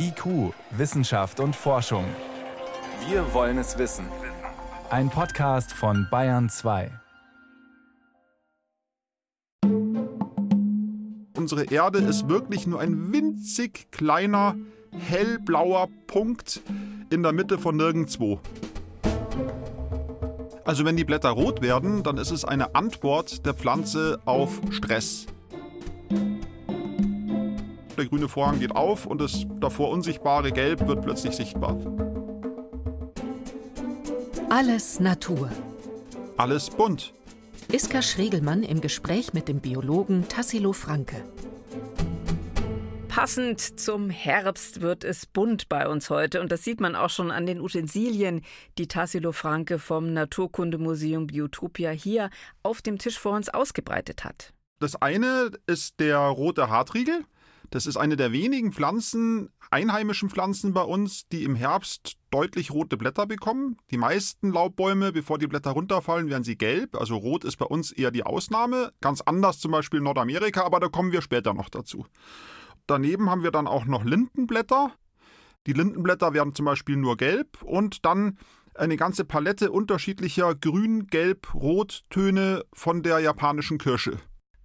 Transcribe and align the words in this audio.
IQ, 0.00 0.54
Wissenschaft 0.70 1.40
und 1.40 1.56
Forschung. 1.56 2.04
Wir 3.08 3.34
wollen 3.34 3.58
es 3.58 3.78
wissen. 3.78 4.06
Ein 4.90 5.10
Podcast 5.10 5.72
von 5.72 6.06
Bayern 6.08 6.48
2. 6.48 6.92
Unsere 11.36 11.64
Erde 11.64 11.98
ist 11.98 12.28
wirklich 12.28 12.66
nur 12.66 12.80
ein 12.80 13.12
winzig 13.12 13.90
kleiner, 13.90 14.54
hellblauer 14.92 15.88
Punkt 16.06 16.60
in 17.10 17.24
der 17.24 17.32
Mitte 17.32 17.58
von 17.58 17.76
nirgendwo. 17.76 18.40
Also 20.64 20.84
wenn 20.84 20.96
die 20.96 21.04
Blätter 21.04 21.30
rot 21.30 21.60
werden, 21.60 22.04
dann 22.04 22.18
ist 22.18 22.30
es 22.30 22.44
eine 22.44 22.74
Antwort 22.76 23.44
der 23.46 23.54
Pflanze 23.54 24.20
auf 24.26 24.60
Stress. 24.70 25.26
Der 27.98 28.06
grüne 28.06 28.28
Vorhang 28.28 28.60
geht 28.60 28.76
auf 28.76 29.06
und 29.06 29.20
das 29.20 29.44
davor 29.58 29.90
unsichtbare 29.90 30.52
Gelb 30.52 30.86
wird 30.86 31.02
plötzlich 31.02 31.34
sichtbar. 31.34 31.76
Alles 34.48 35.00
Natur. 35.00 35.50
Alles 36.36 36.70
bunt. 36.70 37.12
Iska 37.72 38.00
Schregelmann 38.00 38.62
im 38.62 38.80
Gespräch 38.80 39.32
mit 39.34 39.48
dem 39.48 39.58
Biologen 39.58 40.28
Tassilo 40.28 40.72
Franke. 40.72 41.24
Passend 43.08 43.80
zum 43.80 44.10
Herbst 44.10 44.80
wird 44.80 45.02
es 45.02 45.26
bunt 45.26 45.68
bei 45.68 45.88
uns 45.88 46.08
heute 46.08 46.40
und 46.40 46.52
das 46.52 46.62
sieht 46.62 46.80
man 46.80 46.94
auch 46.94 47.10
schon 47.10 47.32
an 47.32 47.46
den 47.46 47.60
Utensilien, 47.60 48.42
die 48.78 48.86
Tassilo 48.86 49.32
Franke 49.32 49.80
vom 49.80 50.12
Naturkundemuseum 50.12 51.26
Biotopia 51.26 51.90
hier 51.90 52.30
auf 52.62 52.80
dem 52.80 52.98
Tisch 52.98 53.18
vor 53.18 53.32
uns 53.32 53.48
ausgebreitet 53.48 54.24
hat. 54.24 54.54
Das 54.78 54.94
eine 54.94 55.50
ist 55.66 55.98
der 55.98 56.18
rote 56.18 56.70
Hartriegel. 56.70 57.24
Das 57.70 57.86
ist 57.86 57.96
eine 57.96 58.16
der 58.16 58.32
wenigen 58.32 58.72
Pflanzen, 58.72 59.50
einheimischen 59.70 60.30
Pflanzen 60.30 60.72
bei 60.72 60.82
uns, 60.82 61.28
die 61.28 61.44
im 61.44 61.54
Herbst 61.54 62.16
deutlich 62.30 62.70
rote 62.70 62.96
Blätter 62.96 63.26
bekommen. 63.26 63.76
Die 63.90 63.98
meisten 63.98 64.50
Laubbäume, 64.50 65.12
bevor 65.12 65.38
die 65.38 65.46
Blätter 65.46 65.72
runterfallen, 65.72 66.30
werden 66.30 66.44
sie 66.44 66.56
gelb. 66.56 66.96
Also 66.96 67.16
rot 67.16 67.44
ist 67.44 67.56
bei 67.56 67.66
uns 67.66 67.92
eher 67.92 68.10
die 68.10 68.24
Ausnahme. 68.24 68.92
Ganz 69.00 69.20
anders 69.20 69.58
zum 69.58 69.72
Beispiel 69.72 69.98
in 69.98 70.04
Nordamerika, 70.04 70.62
aber 70.62 70.80
da 70.80 70.88
kommen 70.88 71.12
wir 71.12 71.20
später 71.20 71.52
noch 71.52 71.68
dazu. 71.68 72.06
Daneben 72.86 73.28
haben 73.28 73.42
wir 73.42 73.50
dann 73.50 73.66
auch 73.66 73.84
noch 73.84 74.04
Lindenblätter. 74.04 74.92
Die 75.66 75.74
Lindenblätter 75.74 76.32
werden 76.32 76.54
zum 76.54 76.64
Beispiel 76.64 76.96
nur 76.96 77.18
gelb 77.18 77.62
und 77.62 78.06
dann 78.06 78.38
eine 78.74 78.96
ganze 78.96 79.24
Palette 79.24 79.70
unterschiedlicher 79.70 80.54
Grün, 80.54 81.08
Gelb, 81.08 81.52
Rottöne 81.52 82.64
von 82.72 83.02
der 83.02 83.18
japanischen 83.18 83.76
Kirsche. 83.76 84.18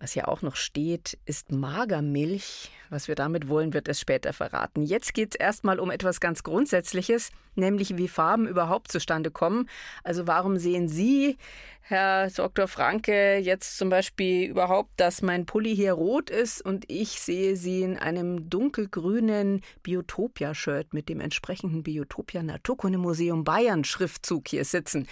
Was 0.03 0.11
hier 0.11 0.27
auch 0.27 0.41
noch 0.41 0.57
steht, 0.57 1.17
ist 1.23 1.53
Magermilch. 1.53 2.71
Was 2.89 3.07
wir 3.07 3.15
damit 3.15 3.47
wollen, 3.47 3.73
wird 3.73 3.87
es 3.87 4.01
später 4.01 4.33
verraten. 4.33 4.83
Jetzt 4.83 5.13
geht 5.13 5.33
es 5.33 5.39
erstmal 5.39 5.79
um 5.79 5.89
etwas 5.89 6.19
ganz 6.19 6.43
Grundsätzliches, 6.43 7.31
nämlich 7.55 7.95
wie 7.95 8.09
Farben 8.09 8.45
überhaupt 8.45 8.91
zustande 8.91 9.31
kommen. 9.31 9.69
Also 10.03 10.27
warum 10.27 10.57
sehen 10.57 10.89
Sie, 10.89 11.37
Herr 11.79 12.29
Dr. 12.29 12.67
Franke, 12.67 13.37
jetzt 13.37 13.77
zum 13.77 13.87
Beispiel 13.87 14.49
überhaupt, 14.49 14.91
dass 14.97 15.21
mein 15.21 15.45
Pulli 15.45 15.73
hier 15.73 15.93
rot 15.93 16.29
ist 16.29 16.59
und 16.61 16.83
ich 16.91 17.21
sehe 17.21 17.55
Sie 17.55 17.83
in 17.83 17.97
einem 17.97 18.49
dunkelgrünen 18.49 19.61
Biotopia-Shirt 19.83 20.93
mit 20.93 21.07
dem 21.07 21.21
entsprechenden 21.21 21.81
Biotopia 21.81 22.43
Naturkundemuseum 22.43 23.45
Bayern 23.45 23.85
Schriftzug 23.85 24.49
hier 24.49 24.65
sitzen. 24.65 25.07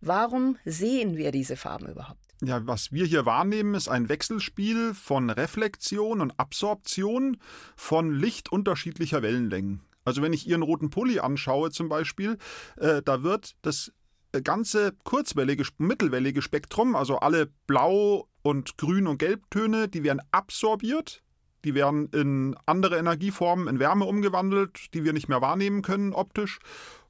Warum 0.00 0.58
sehen 0.64 1.16
wir 1.16 1.32
diese 1.32 1.56
Farben 1.56 1.88
überhaupt? 1.88 2.27
Ja, 2.42 2.64
was 2.66 2.92
wir 2.92 3.04
hier 3.04 3.26
wahrnehmen, 3.26 3.74
ist 3.74 3.88
ein 3.88 4.08
Wechselspiel 4.08 4.94
von 4.94 5.28
Reflexion 5.28 6.20
und 6.20 6.38
Absorption 6.38 7.38
von 7.74 8.12
Licht 8.12 8.52
unterschiedlicher 8.52 9.22
Wellenlängen. 9.22 9.80
Also 10.04 10.22
wenn 10.22 10.32
ich 10.32 10.46
Ihren 10.46 10.62
roten 10.62 10.88
Pulli 10.88 11.18
anschaue 11.18 11.70
zum 11.70 11.88
Beispiel, 11.88 12.38
äh, 12.76 13.02
da 13.02 13.22
wird 13.24 13.56
das 13.62 13.92
ganze 14.44 14.92
kurzwellige, 15.04 15.64
mittelwellige 15.78 16.40
Spektrum, 16.40 16.94
also 16.94 17.18
alle 17.18 17.50
Blau- 17.66 18.28
und 18.42 18.78
Grün- 18.78 19.08
und 19.08 19.18
Gelbtöne, 19.18 19.88
die 19.88 20.04
werden 20.04 20.22
absorbiert. 20.30 21.22
Die 21.64 21.74
werden 21.74 22.08
in 22.12 22.56
andere 22.66 22.98
Energieformen, 22.98 23.66
in 23.66 23.80
Wärme 23.80 24.04
umgewandelt, 24.04 24.94
die 24.94 25.02
wir 25.02 25.12
nicht 25.12 25.28
mehr 25.28 25.40
wahrnehmen 25.40 25.82
können 25.82 26.12
optisch. 26.12 26.60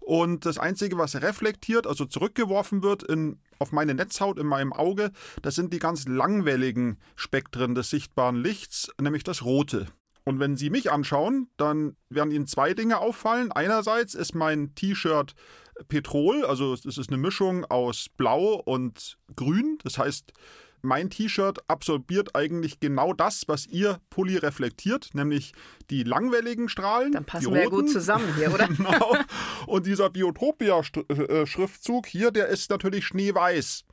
Und 0.09 0.47
das 0.47 0.57
Einzige, 0.57 0.97
was 0.97 1.17
reflektiert, 1.17 1.87
also 1.87 2.07
zurückgeworfen 2.07 2.83
wird 2.83 3.03
in, 3.03 3.43
auf 3.59 3.73
meine 3.73 3.93
Netzhaut 3.93 4.39
in 4.39 4.47
meinem 4.47 4.73
Auge, 4.73 5.11
das 5.43 5.55
sind 5.55 5.71
die 5.75 5.79
ganz 5.79 6.09
langwelligen 6.09 6.97
Spektren 7.15 7.75
des 7.75 7.91
sichtbaren 7.91 8.37
Lichts, 8.37 8.91
nämlich 8.99 9.23
das 9.23 9.45
Rote. 9.45 9.85
Und 10.25 10.41
wenn 10.41 10.57
Sie 10.57 10.71
mich 10.71 10.91
anschauen, 10.91 11.51
dann 11.59 11.95
werden 12.09 12.31
Ihnen 12.31 12.47
zwei 12.47 12.73
Dinge 12.73 13.01
auffallen. 13.01 13.53
Einerseits 13.53 14.15
ist 14.15 14.35
mein 14.35 14.75
T-Shirt 14.75 15.35
Petrol, 15.89 16.43
also 16.47 16.73
es 16.73 16.87
ist 16.87 17.11
eine 17.11 17.19
Mischung 17.19 17.67
aus 17.67 18.07
Blau 18.09 18.63
und 18.65 19.19
Grün. 19.37 19.77
Das 19.85 19.99
heißt, 19.99 20.33
mein 20.83 21.11
T-Shirt 21.11 21.59
absorbiert 21.69 22.35
eigentlich 22.35 22.81
genau 22.81 23.13
das, 23.13 23.45
was 23.47 23.67
Ihr 23.67 24.01
Pulli 24.11 24.37
reflektiert, 24.37 25.11
nämlich 25.13 25.53
die 25.91 26.03
langwelligen 26.03 26.69
Strahlen. 26.69 27.13
Dann 27.13 27.25
passen 27.25 27.53
wir 27.53 27.63
ja 27.63 27.69
gut 27.69 27.91
zusammen 27.91 28.35
hier, 28.37 28.53
oder? 28.53 28.69
genau. 28.77 29.17
Und 29.67 29.87
dieser 29.87 30.11
Biotopia-Schriftzug 30.11 32.07
hier, 32.07 32.31
der 32.31 32.49
ist 32.49 32.71
natürlich 32.71 33.07
schneeweiß. 33.07 33.85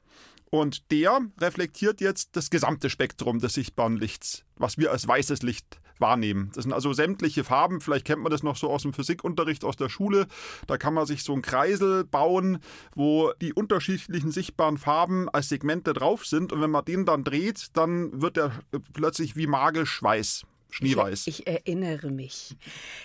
Und 0.50 0.92
der 0.92 1.20
reflektiert 1.40 2.02
jetzt 2.02 2.36
das 2.36 2.50
gesamte 2.50 2.90
Spektrum 2.90 3.40
des 3.40 3.54
sichtbaren 3.54 3.98
Lichts, 3.98 4.44
was 4.56 4.78
wir 4.78 4.92
als 4.92 5.08
weißes 5.08 5.42
Licht 5.42 5.80
wahrnehmen. 6.00 6.52
Das 6.54 6.64
sind 6.64 6.74
also 6.74 6.94
sämtliche 6.94 7.44
Farben, 7.44 7.82
vielleicht 7.82 8.06
kennt 8.06 8.22
man 8.22 8.32
das 8.32 8.44
noch 8.44 8.58
so 8.58 8.70
aus 8.70 8.84
dem 8.84 8.94
Physikunterricht 8.94 9.64
aus 9.64 9.76
der 9.76 9.90
Schule. 9.90 10.28
Da 10.68 10.78
kann 10.78 10.94
man 10.94 11.06
sich 11.06 11.24
so 11.24 11.34
einen 11.34 11.42
Kreisel 11.42 12.04
bauen, 12.04 12.60
wo 12.96 13.32
die 13.42 13.54
unterschiedlichen 13.54 14.32
sichtbaren 14.32 14.78
Farben 14.78 15.30
als 15.30 15.50
Segmente 15.50 15.94
drauf 15.94 16.26
sind. 16.26 16.52
Und 16.52 16.62
wenn 16.62 16.72
man 16.72 16.86
den 16.86 17.06
dann 17.06 17.24
dreht, 17.24 17.70
dann 17.74 18.22
wird 18.22 18.38
er 18.38 18.52
plötzlich 18.94 19.36
wie 19.36 19.48
magisch 19.48 20.02
weiß. 20.02 20.44
Schneeweiß. 20.76 21.28
Ich, 21.28 21.40
ich, 21.40 21.48
erinnere 21.48 22.12
mich. 22.12 22.58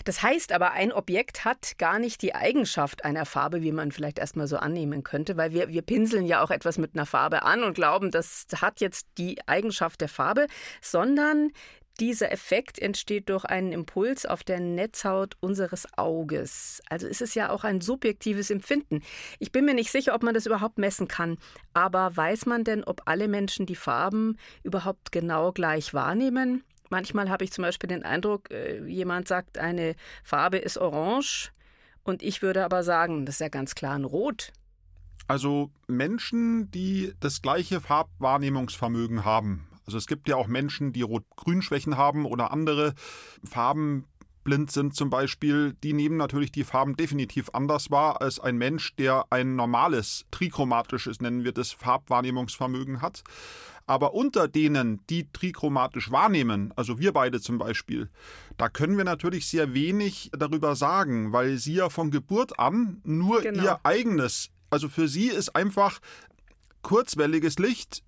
Das 0.04 0.22
heißt 0.22 0.50
aber, 0.50 0.72
ein 0.72 0.92
Objekt 0.92 1.44
hat 1.44 1.78
gar 1.78 2.00
nicht 2.00 2.20
die 2.20 2.34
Eigenschaft 2.34 3.04
einer 3.04 3.24
Farbe, 3.26 3.62
wie 3.62 3.70
man 3.70 3.92
vielleicht 3.92 4.18
erstmal 4.18 4.48
so 4.48 4.56
annehmen 4.56 5.04
könnte, 5.04 5.36
weil 5.36 5.52
wir, 5.52 5.68
wir 5.68 5.82
pinseln 5.82 6.26
ja 6.26 6.42
auch 6.42 6.50
etwas 6.50 6.78
mit 6.78 6.94
einer 6.94 7.06
Farbe 7.06 7.42
an 7.44 7.62
und 7.62 7.74
glauben, 7.74 8.10
das 8.10 8.46
hat 8.60 8.80
jetzt 8.80 9.06
die 9.18 9.38
Eigenschaft 9.46 10.00
der 10.00 10.08
Farbe, 10.08 10.48
sondern 10.80 11.52
dieser 12.00 12.32
Effekt 12.32 12.78
entsteht 12.78 13.28
durch 13.28 13.44
einen 13.44 13.72
Impuls 13.72 14.26
auf 14.26 14.42
der 14.42 14.58
Netzhaut 14.58 15.36
unseres 15.40 15.86
Auges. 15.96 16.80
Also 16.88 17.06
ist 17.06 17.20
es 17.20 17.34
ja 17.34 17.50
auch 17.50 17.62
ein 17.62 17.80
subjektives 17.80 18.50
Empfinden. 18.50 19.02
Ich 19.38 19.52
bin 19.52 19.64
mir 19.64 19.74
nicht 19.74 19.92
sicher, 19.92 20.14
ob 20.14 20.22
man 20.22 20.34
das 20.34 20.46
überhaupt 20.46 20.78
messen 20.78 21.08
kann. 21.08 21.36
Aber 21.74 22.16
weiß 22.16 22.46
man 22.46 22.64
denn, 22.64 22.82
ob 22.82 23.02
alle 23.04 23.28
Menschen 23.28 23.66
die 23.66 23.76
Farben 23.76 24.38
überhaupt 24.64 25.12
genau 25.12 25.52
gleich 25.52 25.92
wahrnehmen? 25.92 26.64
Manchmal 26.90 27.30
habe 27.30 27.44
ich 27.44 27.52
zum 27.52 27.62
Beispiel 27.62 27.88
den 27.88 28.02
Eindruck, 28.02 28.50
äh, 28.50 28.84
jemand 28.86 29.28
sagt, 29.28 29.58
eine 29.58 29.94
Farbe 30.22 30.58
ist 30.58 30.76
orange 30.76 31.52
und 32.02 32.22
ich 32.22 32.42
würde 32.42 32.64
aber 32.64 32.82
sagen, 32.82 33.24
das 33.24 33.36
ist 33.36 33.40
ja 33.40 33.48
ganz 33.48 33.74
klar 33.74 33.94
ein 33.94 34.04
Rot. 34.04 34.52
Also 35.28 35.70
Menschen, 35.86 36.70
die 36.72 37.14
das 37.20 37.40
gleiche 37.40 37.80
Farbwahrnehmungsvermögen 37.80 39.24
haben, 39.24 39.68
also 39.86 39.98
es 39.98 40.06
gibt 40.06 40.28
ja 40.28 40.36
auch 40.36 40.46
Menschen, 40.46 40.92
die 40.92 41.02
Rot-Grün-Schwächen 41.02 41.96
haben 41.96 42.26
oder 42.26 42.52
andere 42.52 42.94
Farben 43.44 44.04
blind 44.44 44.70
sind 44.70 44.94
zum 44.94 45.10
Beispiel, 45.10 45.74
die 45.82 45.92
nehmen 45.92 46.16
natürlich 46.16 46.50
die 46.50 46.64
Farben 46.64 46.96
definitiv 46.96 47.50
anders 47.52 47.90
wahr 47.90 48.20
als 48.20 48.40
ein 48.40 48.56
Mensch, 48.56 48.94
der 48.96 49.26
ein 49.30 49.56
normales, 49.56 50.24
trichromatisches, 50.30 51.20
nennen 51.20 51.44
wir 51.44 51.52
das, 51.52 51.72
Farbwahrnehmungsvermögen 51.72 53.02
hat. 53.02 53.22
Aber 53.90 54.14
unter 54.14 54.46
denen, 54.46 55.04
die 55.08 55.26
trichromatisch 55.32 56.12
wahrnehmen, 56.12 56.72
also 56.76 57.00
wir 57.00 57.10
beide 57.12 57.40
zum 57.40 57.58
Beispiel, 57.58 58.08
da 58.56 58.68
können 58.68 58.96
wir 58.96 59.02
natürlich 59.02 59.48
sehr 59.48 59.74
wenig 59.74 60.30
darüber 60.32 60.76
sagen, 60.76 61.32
weil 61.32 61.58
sie 61.58 61.74
ja 61.74 61.88
von 61.88 62.12
Geburt 62.12 62.56
an 62.60 63.00
nur 63.02 63.40
genau. 63.40 63.64
ihr 63.64 63.80
eigenes, 63.82 64.50
also 64.70 64.88
für 64.88 65.08
sie 65.08 65.26
ist 65.26 65.56
einfach 65.56 65.98
kurzwelliges 66.82 67.58
Licht 67.58 68.04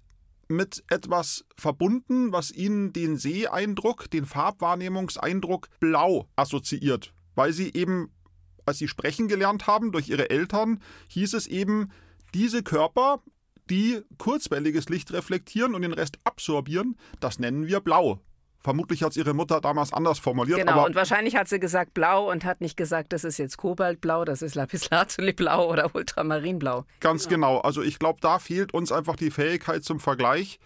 mit 0.46 0.84
etwas 0.88 1.44
verbunden, 1.56 2.30
was 2.30 2.52
ihnen 2.52 2.92
den 2.92 3.16
Seeeindruck, 3.16 4.08
den 4.08 4.24
Farbwahrnehmungseindruck 4.24 5.66
blau 5.80 6.28
assoziiert, 6.36 7.12
weil 7.34 7.52
sie 7.52 7.72
eben, 7.74 8.12
als 8.66 8.78
sie 8.78 8.86
sprechen 8.86 9.26
gelernt 9.26 9.66
haben 9.66 9.90
durch 9.90 10.10
ihre 10.10 10.30
Eltern, 10.30 10.80
hieß 11.08 11.34
es 11.34 11.48
eben, 11.48 11.90
diese 12.34 12.62
Körper, 12.62 13.20
die 13.72 14.02
kurzwelliges 14.18 14.90
Licht 14.90 15.14
reflektieren 15.14 15.74
und 15.74 15.80
den 15.80 15.94
Rest 15.94 16.18
absorbieren, 16.24 16.94
das 17.20 17.38
nennen 17.38 17.66
wir 17.66 17.80
blau. 17.80 18.20
Vermutlich 18.58 19.02
hat 19.02 19.12
es 19.12 19.16
ihre 19.16 19.32
Mutter 19.32 19.62
damals 19.62 19.94
anders 19.94 20.18
formuliert. 20.18 20.58
Genau, 20.58 20.84
und 20.84 20.94
wahrscheinlich 20.94 21.36
hat 21.36 21.48
sie 21.48 21.58
gesagt 21.58 21.94
blau 21.94 22.30
und 22.30 22.44
hat 22.44 22.60
nicht 22.60 22.76
gesagt, 22.76 23.14
das 23.14 23.24
ist 23.24 23.38
jetzt 23.38 23.56
Kobaltblau, 23.56 24.26
das 24.26 24.42
ist 24.42 24.54
Lapislazuli-Blau 24.56 25.70
oder 25.70 25.94
Ultramarinblau. 25.94 26.84
Ganz 27.00 27.28
genau. 27.28 27.54
genau. 27.54 27.60
Also 27.62 27.82
ich 27.82 27.98
glaube, 27.98 28.20
da 28.20 28.38
fehlt 28.38 28.74
uns 28.74 28.92
einfach 28.92 29.16
die 29.16 29.30
Fähigkeit 29.30 29.82
zum 29.84 30.00
Vergleich. 30.00 30.60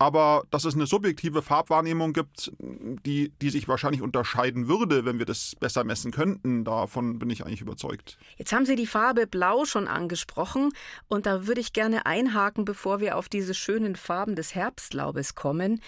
Aber 0.00 0.44
dass 0.50 0.64
es 0.64 0.74
eine 0.74 0.86
subjektive 0.86 1.42
Farbwahrnehmung 1.42 2.12
gibt, 2.12 2.52
die, 2.60 3.32
die 3.42 3.50
sich 3.50 3.66
wahrscheinlich 3.66 4.00
unterscheiden 4.00 4.68
würde, 4.68 5.04
wenn 5.04 5.18
wir 5.18 5.26
das 5.26 5.56
besser 5.58 5.82
messen 5.82 6.12
könnten, 6.12 6.64
davon 6.64 7.18
bin 7.18 7.30
ich 7.30 7.44
eigentlich 7.44 7.62
überzeugt. 7.62 8.16
Jetzt 8.36 8.52
haben 8.52 8.64
Sie 8.64 8.76
die 8.76 8.86
Farbe 8.86 9.26
Blau 9.26 9.64
schon 9.64 9.88
angesprochen 9.88 10.70
und 11.08 11.26
da 11.26 11.48
würde 11.48 11.60
ich 11.60 11.72
gerne 11.72 12.06
einhaken, 12.06 12.64
bevor 12.64 13.00
wir 13.00 13.16
auf 13.16 13.28
diese 13.28 13.54
schönen 13.54 13.96
Farben 13.96 14.36
des 14.36 14.54
Herbstlaubes 14.54 15.34
kommen. 15.34 15.80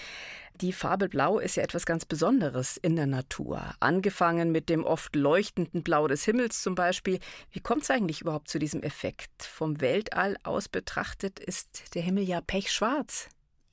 Die 0.60 0.72
Farbe 0.72 1.08
Blau 1.08 1.38
ist 1.38 1.54
ja 1.54 1.62
etwas 1.62 1.86
ganz 1.86 2.04
Besonderes 2.04 2.76
in 2.76 2.96
der 2.96 3.06
Natur. 3.06 3.62
Angefangen 3.78 4.50
mit 4.50 4.68
dem 4.68 4.84
oft 4.84 5.14
leuchtenden 5.14 5.84
Blau 5.84 6.08
des 6.08 6.24
Himmels 6.24 6.62
zum 6.62 6.74
Beispiel. 6.74 7.20
Wie 7.52 7.60
kommt 7.60 7.84
es 7.84 7.90
eigentlich 7.90 8.20
überhaupt 8.20 8.48
zu 8.48 8.58
diesem 8.58 8.82
Effekt? 8.82 9.30
Vom 9.44 9.80
Weltall 9.80 10.36
aus 10.42 10.68
betrachtet 10.68 11.38
ist 11.38 11.94
der 11.94 12.02
Himmel 12.02 12.24
ja 12.24 12.40
pechschwarz. 12.40 13.28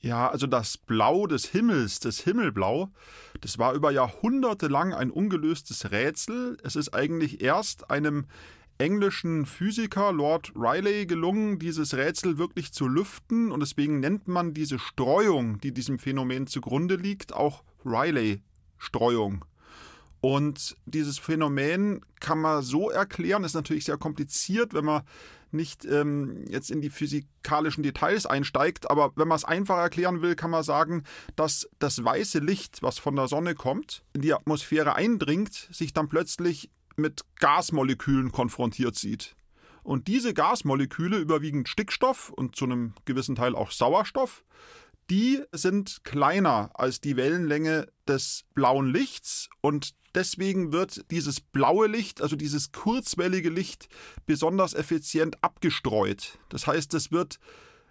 Ja, 0.08 0.30
also 0.30 0.48
das 0.48 0.78
Blau 0.78 1.28
des 1.28 1.48
Himmels, 1.48 2.00
das 2.00 2.22
Himmelblau, 2.22 2.90
das 3.42 3.60
war 3.60 3.74
über 3.74 3.92
Jahrhunderte 3.92 4.70
lang 4.70 4.94
ein 4.94 5.12
ungelöstes 5.12 5.92
Rätsel. 5.92 6.56
Es 6.64 6.78
ist 6.78 6.94
eigentlich 6.94 7.42
erst 7.42 7.92
einem 7.92 8.26
englischen 8.78 9.46
Physiker 9.46 10.14
Lord 10.14 10.54
Riley 10.56 11.08
gelungen, 11.08 11.60
dieses 11.60 11.94
Rätsel 11.94 12.38
wirklich 12.38 12.72
zu 12.72 12.88
lüften 12.88 13.52
und 13.52 13.60
deswegen 13.60 14.00
nennt 14.00 14.30
man 14.30 14.54
diese 14.54 14.80
Streuung, 14.80 15.60
die 15.60 15.74
diesem 15.74 16.00
Phänomen 16.00 16.48
zugrunde 16.48 16.96
liegt, 16.96 17.34
auch 17.34 17.66
Riley-Streuung. 17.84 19.44
Und 20.22 20.78
dieses 20.86 21.20
Phänomen 21.20 22.00
kann 22.22 22.40
man 22.40 22.62
so 22.62 22.90
erklären, 22.90 23.44
ist 23.44 23.56
natürlich 23.56 23.84
sehr 23.84 23.98
kompliziert, 23.98 24.74
wenn 24.74 24.86
man 24.86 25.04
nicht 25.52 25.86
ähm, 25.86 26.46
jetzt 26.50 26.72
in 26.72 26.82
die 26.82 26.90
physikalischen 26.90 27.84
Details 27.84 28.26
einsteigt, 28.26 28.90
aber 28.90 29.12
wenn 29.16 29.28
man 29.28 29.36
es 29.38 29.46
einfach 29.46 29.78
erklären 29.78 30.22
will, 30.22 30.36
kann 30.36 30.52
man 30.52 30.64
sagen, 30.64 31.04
dass 31.36 31.70
das 31.80 32.04
weiße 32.04 32.40
Licht, 32.40 32.82
was 32.82 33.00
von 33.00 33.16
der 33.16 33.28
Sonne 33.28 33.56
kommt, 33.56 34.04
in 34.14 34.22
die 34.22 34.34
Atmosphäre 34.34 34.96
eindringt, 34.96 35.54
sich 35.72 35.94
dann 35.94 36.10
plötzlich 36.10 36.70
mit 36.96 37.22
Gasmolekülen 37.40 38.32
konfrontiert 38.32 38.96
sieht. 38.96 39.36
Und 39.84 40.08
diese 40.08 40.34
Gasmoleküle, 40.34 41.18
überwiegend 41.18 41.70
Stickstoff 41.70 42.30
und 42.30 42.56
zu 42.56 42.66
einem 42.66 42.94
gewissen 43.06 43.36
Teil 43.36 43.56
auch 43.56 43.72
Sauerstoff, 43.72 44.44
die 45.10 45.42
sind 45.54 46.04
kleiner 46.04 46.72
als 46.74 47.00
die 47.00 47.16
Wellenlänge 47.16 47.88
des 48.08 48.44
blauen 48.54 48.92
Lichts 48.92 49.50
und 49.62 49.92
deswegen 50.18 50.72
wird 50.72 51.10
dieses 51.12 51.40
blaue 51.40 51.88
Licht, 51.88 52.22
also 52.22 52.36
dieses 52.36 52.72
kurzwellige 52.72 53.50
Licht, 53.50 53.88
besonders 54.26 54.74
effizient 54.74 55.42
abgestreut. 55.44 56.40
Das 56.50 56.66
heißt, 56.66 56.94
es 56.96 57.12
wird, 57.12 57.40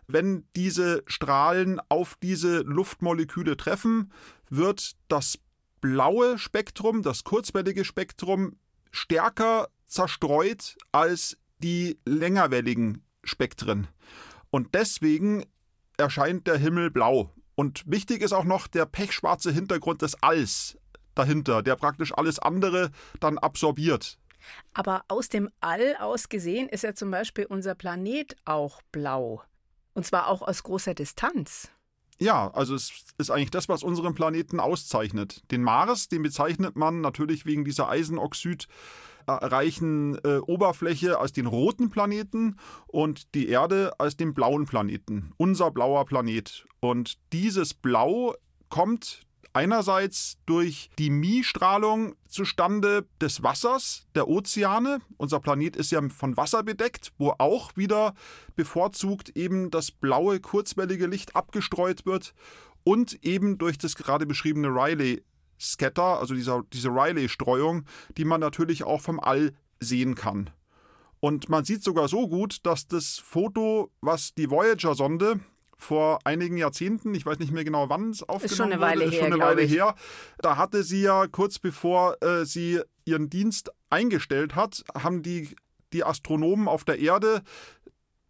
wenn 0.08 0.44
diese 0.56 1.04
Strahlen 1.06 1.80
auf 1.88 2.16
diese 2.20 2.62
Luftmoleküle 2.62 3.56
treffen, 3.56 4.12
wird 4.50 4.96
das 5.06 5.38
blaue 5.80 6.36
Spektrum, 6.36 7.02
das 7.02 7.22
kurzwellige 7.22 7.84
Spektrum, 7.84 8.56
stärker 8.90 9.68
zerstreut 9.86 10.76
als 10.90 11.38
die 11.58 11.98
längerwelligen 12.04 13.04
Spektren. 13.22 13.86
Und 14.50 14.74
deswegen 14.74 15.44
erscheint 15.96 16.48
der 16.48 16.58
Himmel 16.58 16.90
blau. 16.90 17.32
Und 17.54 17.84
wichtig 17.86 18.20
ist 18.20 18.32
auch 18.32 18.44
noch 18.44 18.66
der 18.66 18.84
pechschwarze 18.84 19.52
Hintergrund 19.52 20.02
des 20.02 20.20
Alls 20.22 20.76
dahinter, 21.18 21.62
der 21.62 21.76
praktisch 21.76 22.12
alles 22.16 22.38
andere 22.38 22.90
dann 23.20 23.38
absorbiert. 23.38 24.18
Aber 24.74 25.04
aus 25.08 25.28
dem 25.28 25.50
All 25.60 25.96
aus 25.98 26.28
gesehen 26.28 26.68
ist 26.68 26.84
ja 26.84 26.94
zum 26.94 27.10
Beispiel 27.10 27.46
unser 27.46 27.74
Planet 27.74 28.36
auch 28.44 28.80
blau. 28.92 29.42
Und 29.94 30.06
zwar 30.06 30.28
auch 30.28 30.42
aus 30.42 30.62
großer 30.62 30.94
Distanz. 30.94 31.70
Ja, 32.18 32.50
also 32.52 32.74
es 32.74 33.04
ist 33.18 33.30
eigentlich 33.30 33.50
das, 33.50 33.68
was 33.68 33.82
unseren 33.82 34.14
Planeten 34.14 34.60
auszeichnet. 34.60 35.42
Den 35.50 35.62
Mars, 35.62 36.08
den 36.08 36.22
bezeichnet 36.22 36.76
man 36.76 37.00
natürlich 37.00 37.44
wegen 37.44 37.64
dieser 37.64 37.88
Eisenoxid 37.88 38.68
reichen 39.28 40.16
äh, 40.24 40.38
Oberfläche 40.38 41.18
als 41.18 41.32
den 41.32 41.46
roten 41.46 41.90
Planeten 41.90 42.56
und 42.86 43.34
die 43.34 43.48
Erde 43.48 43.92
als 43.98 44.16
den 44.16 44.34
blauen 44.34 44.66
Planeten. 44.66 45.32
Unser 45.36 45.70
blauer 45.70 46.06
Planet. 46.06 46.66
Und 46.80 47.14
dieses 47.32 47.74
Blau 47.74 48.34
kommt 48.68 49.22
einerseits 49.56 50.36
durch 50.44 50.90
die 50.98 51.08
Mie-Strahlung 51.08 52.14
zustande 52.28 53.06
des 53.22 53.42
Wassers, 53.42 54.06
der 54.14 54.28
Ozeane. 54.28 54.98
Unser 55.16 55.40
Planet 55.40 55.76
ist 55.76 55.90
ja 55.90 56.06
von 56.10 56.36
Wasser 56.36 56.62
bedeckt, 56.62 57.14
wo 57.16 57.32
auch 57.38 57.74
wieder 57.74 58.14
bevorzugt 58.54 59.30
eben 59.30 59.70
das 59.70 59.90
blaue 59.90 60.40
kurzwellige 60.40 61.06
Licht 61.06 61.34
abgestreut 61.34 62.04
wird 62.04 62.34
und 62.84 63.24
eben 63.24 63.56
durch 63.56 63.78
das 63.78 63.96
gerade 63.96 64.26
beschriebene 64.26 64.68
Riley 64.68 65.24
Scatter, 65.58 66.20
also 66.20 66.34
dieser, 66.34 66.62
diese 66.74 66.90
Riley-Streuung, 66.90 67.86
die 68.18 68.26
man 68.26 68.42
natürlich 68.42 68.84
auch 68.84 69.00
vom 69.00 69.18
All 69.18 69.54
sehen 69.80 70.14
kann. 70.16 70.50
Und 71.18 71.48
man 71.48 71.64
sieht 71.64 71.82
sogar 71.82 72.08
so 72.08 72.28
gut, 72.28 72.58
dass 72.66 72.88
das 72.88 73.18
Foto, 73.18 73.90
was 74.02 74.34
die 74.34 74.50
Voyager-Sonde 74.50 75.40
vor 75.76 76.20
einigen 76.24 76.56
Jahrzehnten, 76.56 77.14
ich 77.14 77.26
weiß 77.26 77.38
nicht 77.38 77.52
mehr 77.52 77.64
genau 77.64 77.88
wann 77.88 78.10
es 78.10 78.22
aufgenommen 78.22 78.44
ist 78.44 78.56
schon 78.56 78.72
eine 78.72 78.80
Weile 78.80 79.04
wurde, 79.04 79.16
her, 79.16 79.22
schon 79.24 79.32
eine 79.32 79.42
Weile 79.42 79.62
her, 79.62 79.94
da 80.38 80.56
hatte 80.56 80.82
sie 80.82 81.02
ja 81.02 81.26
kurz 81.26 81.58
bevor 81.58 82.22
äh, 82.22 82.44
sie 82.44 82.80
ihren 83.04 83.30
Dienst 83.30 83.70
eingestellt 83.90 84.54
hat, 84.54 84.84
haben 84.94 85.22
die 85.22 85.54
die 85.92 86.04
Astronomen 86.04 86.68
auf 86.68 86.84
der 86.84 86.98
Erde 86.98 87.42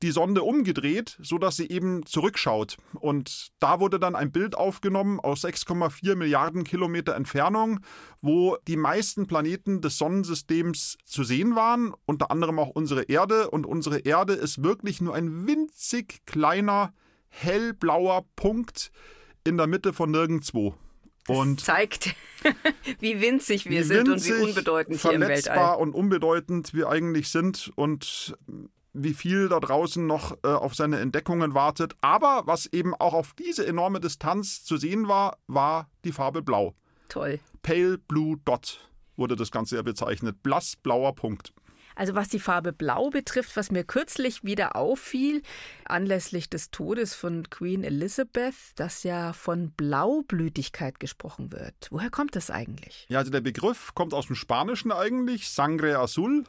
die 0.03 0.11
Sonde 0.11 0.43
umgedreht, 0.43 1.17
sodass 1.23 1.57
sie 1.57 1.71
eben 1.71 2.05
zurückschaut. 2.05 2.77
Und 2.95 3.49
da 3.61 3.81
wurde 3.81 3.99
dann 3.99 4.15
ein 4.15 4.31
Bild 4.31 4.55
aufgenommen 4.55 5.21
aus 5.21 5.43
6,4 5.43 6.17
Milliarden 6.17 6.65
Kilometer 6.65 7.15
Entfernung, 7.15 7.81
wo 8.21 8.59
die 8.69 8.77
meisten 8.77 9.27
Planeten 9.27 9.81
des 9.81 9.97
Sonnensystems 9.97 10.99
zu 11.05 11.25
sehen 11.25 11.57
waren, 11.57 11.95
unter 12.05 12.31
anderem 12.31 12.59
auch 12.59 12.69
unsere 12.69 13.05
Erde. 13.05 13.51
Und 13.51 13.65
unsere 13.65 14.01
Erde 14.01 14.35
ist 14.35 14.63
wirklich 14.63 15.01
nur 15.01 15.15
ein 15.15 15.47
winzig 15.47 16.21
kleiner, 16.27 16.93
hellblauer 17.29 18.25
Punkt 18.37 18.91
in 19.45 19.57
der 19.57 19.67
Mitte 19.67 19.93
von 19.93 20.11
nirgendwo. 20.11 20.75
Und 21.29 21.61
das 21.61 21.67
zeigt, 21.67 22.15
wie 23.01 23.21
winzig 23.21 23.65
wir 23.67 23.81
wie 23.81 23.85
sind 23.85 24.09
winzig, 24.09 24.33
und 24.33 24.39
wie 24.39 24.49
unbedeutend 24.49 25.01
hier 25.01 25.13
im 25.13 25.21
Weltall. 25.23 25.43
Verletzbar 25.43 25.79
und 25.79 25.95
unbedeutend 25.95 26.75
wir 26.75 26.89
eigentlich 26.89 27.31
sind 27.31 27.73
und 27.75 28.37
wie 28.93 29.15
viel 29.15 29.49
da 29.49 29.61
draußen 29.61 30.07
noch 30.07 30.37
äh, 30.43 30.49
auf 30.49 30.75
seine 30.75 31.01
Entdeckungen 31.01 31.55
wartet. 31.55 31.95
Aber 32.01 32.43
was 32.47 32.67
eben 32.67 32.95
auch 32.95 33.13
auf 33.13 33.35
diese 33.35 33.67
enorme 33.67 34.01
Distanz 34.01 34.65
zu 34.65 34.77
sehen 34.77 35.09
war, 35.09 35.39
war 35.47 35.91
die 36.05 36.13
Farbe 36.13 36.43
Blau. 36.43 36.75
Toll. 37.09 37.41
Pale 37.63 37.99
Blue 37.99 38.39
Dot 38.45 38.89
wurde 39.17 39.37
das 39.37 39.51
Ganze 39.51 39.77
ja 39.77 39.83
bezeichnet. 39.83 40.43
Blassblauer 40.43 41.15
Punkt. 41.15 41.53
Also 41.97 42.15
was 42.15 42.29
die 42.29 42.39
Farbe 42.39 42.73
Blau 42.73 43.11
betrifft, 43.11 43.57
was 43.57 43.73
mir 43.73 43.83
kürzlich 43.83 44.45
wieder 44.45 44.77
auffiel, 44.77 45.43
anlässlich 45.87 46.49
des 46.49 46.71
Todes 46.71 47.15
von 47.15 47.49
Queen 47.49 47.83
Elizabeth, 47.83 48.55
dass 48.77 49.03
ja 49.03 49.33
von 49.33 49.71
Blaublütigkeit 49.71 51.01
gesprochen 51.01 51.53
wird. 51.53 51.75
Woher 51.91 52.11
kommt 52.11 52.37
das 52.37 52.51
eigentlich? 52.51 53.07
Ja, 53.09 53.19
also 53.19 53.33
der 53.33 53.41
Begriff 53.41 53.95
kommt 53.95 54.13
aus 54.13 54.27
dem 54.27 54.37
Spanischen 54.37 54.93
eigentlich, 54.93 55.51
Sangre 55.51 55.99
Azul. 55.99 56.45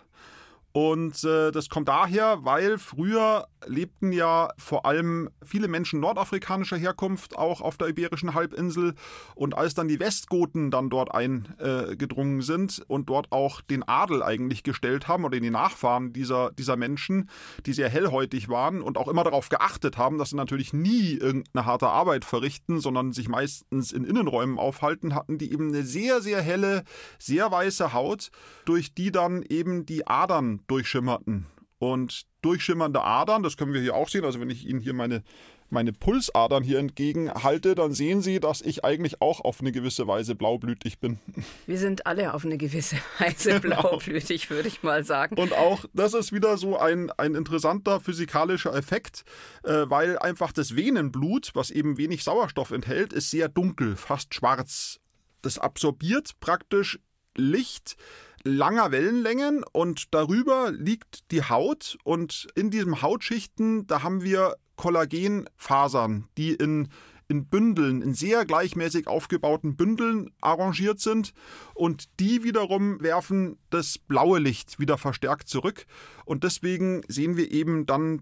Und 0.73 1.23
äh, 1.23 1.51
das 1.51 1.69
kommt 1.69 1.87
daher, 1.87 2.39
weil 2.43 2.77
früher 2.77 3.47
lebten 3.65 4.11
ja 4.11 4.49
vor 4.57 4.85
allem 4.85 5.29
viele 5.43 5.67
Menschen 5.67 5.99
nordafrikanischer 5.99 6.77
Herkunft 6.77 7.35
auch 7.35 7.61
auf 7.61 7.77
der 7.77 7.87
Iberischen 7.87 8.35
Halbinsel. 8.35 8.93
Und 9.33 9.57
als 9.57 9.73
dann 9.73 9.87
die 9.87 9.99
Westgoten 9.99 10.69
dann 10.69 10.89
dort 10.89 11.13
eingedrungen 11.13 12.41
sind 12.41 12.83
und 12.87 13.09
dort 13.09 13.31
auch 13.31 13.61
den 13.61 13.87
Adel 13.87 14.21
eigentlich 14.21 14.61
gestellt 14.61 15.07
haben 15.07 15.25
oder 15.25 15.39
die 15.39 15.49
Nachfahren 15.49 16.13
dieser, 16.13 16.51
dieser 16.51 16.75
Menschen, 16.75 17.29
die 17.65 17.73
sehr 17.73 17.89
hellhäutig 17.89 18.49
waren 18.49 18.81
und 18.81 18.97
auch 18.97 19.07
immer 19.07 19.23
darauf 19.23 19.49
geachtet 19.49 19.97
haben, 19.97 20.17
dass 20.17 20.29
sie 20.29 20.35
natürlich 20.35 20.73
nie 20.73 21.13
irgendeine 21.13 21.65
harte 21.65 21.87
Arbeit 21.87 22.23
verrichten, 22.23 22.79
sondern 22.79 23.13
sich 23.13 23.29
meistens 23.29 23.91
in 23.91 24.03
Innenräumen 24.03 24.59
aufhalten, 24.59 25.15
hatten 25.15 25.37
die 25.37 25.51
eben 25.51 25.69
eine 25.69 25.83
sehr, 25.83 26.21
sehr 26.21 26.41
helle, 26.41 26.83
sehr 27.17 27.49
weiße 27.51 27.93
Haut, 27.93 28.29
durch 28.65 28.93
die 28.93 29.11
dann 29.11 29.41
eben 29.41 29.85
die 29.85 30.05
Adern 30.05 30.56
durchschimmerten. 30.67 31.45
Und 31.79 32.23
durchschimmernde 32.41 33.03
Adern, 33.03 33.43
das 33.43 33.55
können 33.55 33.73
wir 33.73 33.81
hier 33.81 33.95
auch 33.95 34.09
sehen, 34.09 34.25
also 34.25 34.39
wenn 34.39 34.49
ich 34.49 34.65
Ihnen 34.65 34.79
hier 34.79 34.93
meine, 34.93 35.23
meine 35.69 35.93
Pulsadern 35.93 36.63
hier 36.63 36.79
entgegenhalte, 36.79 37.75
dann 37.75 37.93
sehen 37.93 38.21
Sie, 38.21 38.39
dass 38.39 38.61
ich 38.61 38.83
eigentlich 38.83 39.21
auch 39.21 39.41
auf 39.41 39.59
eine 39.59 39.71
gewisse 39.71 40.07
Weise 40.07 40.33
blaublütig 40.33 40.99
bin. 40.99 41.19
Wir 41.67 41.77
sind 41.77 42.07
alle 42.07 42.33
auf 42.33 42.45
eine 42.45 42.57
gewisse 42.57 42.95
Weise 43.19 43.59
genau. 43.59 43.81
blaublütig, 43.81 44.49
würde 44.49 44.69
ich 44.69 44.81
mal 44.81 45.03
sagen. 45.03 45.37
Und 45.37 45.53
auch 45.53 45.85
das 45.93 46.15
ist 46.15 46.31
wieder 46.31 46.57
so 46.57 46.79
ein, 46.79 47.11
ein 47.11 47.35
interessanter 47.35 47.99
physikalischer 47.99 48.73
Effekt, 48.73 49.23
äh, 49.63 49.85
weil 49.87 50.17
einfach 50.17 50.51
das 50.51 50.75
Venenblut, 50.75 51.51
was 51.53 51.69
eben 51.69 51.97
wenig 51.97 52.23
Sauerstoff 52.23 52.71
enthält, 52.71 53.13
ist 53.13 53.29
sehr 53.29 53.49
dunkel, 53.49 53.97
fast 53.97 54.33
schwarz. 54.33 54.99
Das 55.43 55.59
absorbiert 55.59 56.39
praktisch 56.39 56.99
Licht 57.35 57.97
langer 58.43 58.91
Wellenlängen 58.91 59.63
und 59.71 60.13
darüber 60.13 60.71
liegt 60.71 61.31
die 61.31 61.43
Haut 61.43 61.97
und 62.03 62.47
in 62.55 62.69
diesen 62.69 63.01
Hautschichten, 63.01 63.87
da 63.87 64.03
haben 64.03 64.23
wir 64.23 64.55
Kollagenfasern, 64.75 66.27
die 66.37 66.53
in 66.53 66.89
in 67.29 67.47
Bündeln, 67.47 68.01
in 68.01 68.13
sehr 68.13 68.45
gleichmäßig 68.45 69.07
aufgebauten 69.07 69.75
Bündeln 69.75 70.31
arrangiert 70.41 70.99
sind 70.99 71.33
und 71.73 72.05
die 72.19 72.43
wiederum 72.43 73.01
werfen 73.01 73.57
das 73.69 73.97
blaue 73.97 74.39
Licht 74.39 74.79
wieder 74.79 74.97
verstärkt 74.97 75.49
zurück. 75.49 75.85
Und 76.25 76.43
deswegen 76.43 77.01
sehen 77.07 77.35
wir 77.35 77.51
eben 77.51 77.85
dann 77.85 78.21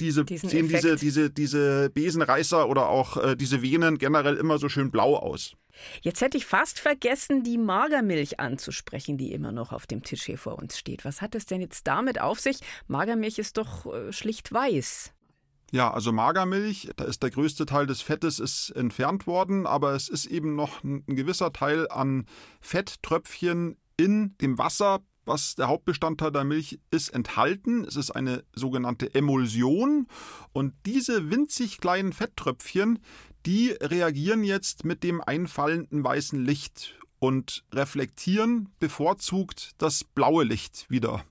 diese, 0.00 0.24
sehen 0.28 0.68
diese, 0.68 0.96
diese, 0.96 1.30
diese 1.30 1.90
Besenreißer 1.90 2.68
oder 2.68 2.88
auch 2.88 3.16
äh, 3.16 3.36
diese 3.36 3.62
Venen 3.62 3.98
generell 3.98 4.36
immer 4.36 4.58
so 4.58 4.68
schön 4.68 4.90
blau 4.90 5.16
aus. 5.16 5.56
Jetzt 6.02 6.20
hätte 6.20 6.38
ich 6.38 6.46
fast 6.46 6.80
vergessen, 6.80 7.42
die 7.42 7.58
Magermilch 7.58 8.40
anzusprechen, 8.40 9.18
die 9.18 9.32
immer 9.32 9.52
noch 9.52 9.72
auf 9.72 9.86
dem 9.86 10.02
Tisch 10.02 10.24
hier 10.24 10.38
vor 10.38 10.58
uns 10.58 10.78
steht. 10.78 11.04
Was 11.04 11.20
hat 11.20 11.34
es 11.34 11.46
denn 11.46 11.60
jetzt 11.60 11.86
damit 11.86 12.20
auf 12.20 12.40
sich? 12.40 12.60
Magermilch 12.88 13.38
ist 13.38 13.58
doch 13.58 13.86
äh, 13.86 14.12
schlicht 14.12 14.52
weiß. 14.52 15.12
Ja, 15.72 15.92
also 15.92 16.12
Magermilch, 16.12 16.90
da 16.96 17.04
ist 17.04 17.22
der 17.22 17.30
größte 17.30 17.66
Teil 17.66 17.86
des 17.86 18.00
Fettes 18.00 18.38
ist 18.38 18.70
entfernt 18.70 19.26
worden, 19.26 19.66
aber 19.66 19.94
es 19.94 20.08
ist 20.08 20.26
eben 20.26 20.54
noch 20.54 20.84
ein 20.84 21.04
gewisser 21.06 21.52
Teil 21.52 21.88
an 21.90 22.26
Fetttröpfchen 22.60 23.76
in 23.96 24.36
dem 24.38 24.58
Wasser, 24.58 25.00
was 25.26 25.54
der 25.54 25.68
Hauptbestandteil 25.68 26.32
der 26.32 26.44
Milch 26.44 26.78
ist, 26.90 27.10
enthalten. 27.10 27.84
Es 27.84 27.96
ist 27.96 28.10
eine 28.10 28.44
sogenannte 28.54 29.14
Emulsion 29.14 30.06
und 30.52 30.74
diese 30.86 31.30
winzig 31.30 31.78
kleinen 31.78 32.12
Fetttröpfchen, 32.12 33.00
die 33.44 33.70
reagieren 33.80 34.44
jetzt 34.44 34.84
mit 34.84 35.02
dem 35.02 35.20
einfallenden 35.20 36.02
weißen 36.02 36.44
Licht 36.44 36.98
und 37.18 37.64
reflektieren 37.72 38.68
bevorzugt 38.78 39.72
das 39.78 40.04
blaue 40.04 40.44
Licht 40.44 40.90
wieder. 40.90 41.24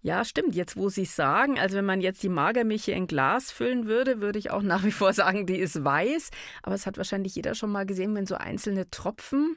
Ja, 0.00 0.24
stimmt. 0.24 0.54
Jetzt, 0.54 0.76
wo 0.76 0.88
Sie 0.88 1.04
sagen, 1.04 1.58
also 1.58 1.76
wenn 1.76 1.84
man 1.84 2.00
jetzt 2.00 2.22
die 2.22 2.28
Magermilch 2.28 2.88
in 2.88 3.08
Glas 3.08 3.50
füllen 3.50 3.86
würde, 3.86 4.20
würde 4.20 4.38
ich 4.38 4.50
auch 4.50 4.62
nach 4.62 4.84
wie 4.84 4.92
vor 4.92 5.12
sagen, 5.14 5.46
die 5.46 5.58
ist 5.58 5.84
weiß. 5.84 6.30
Aber 6.62 6.74
es 6.74 6.86
hat 6.86 6.96
wahrscheinlich 6.96 7.34
jeder 7.34 7.54
schon 7.54 7.70
mal 7.70 7.84
gesehen, 7.84 8.14
wenn 8.14 8.26
so 8.26 8.36
einzelne 8.36 8.88
Tropfen 8.90 9.56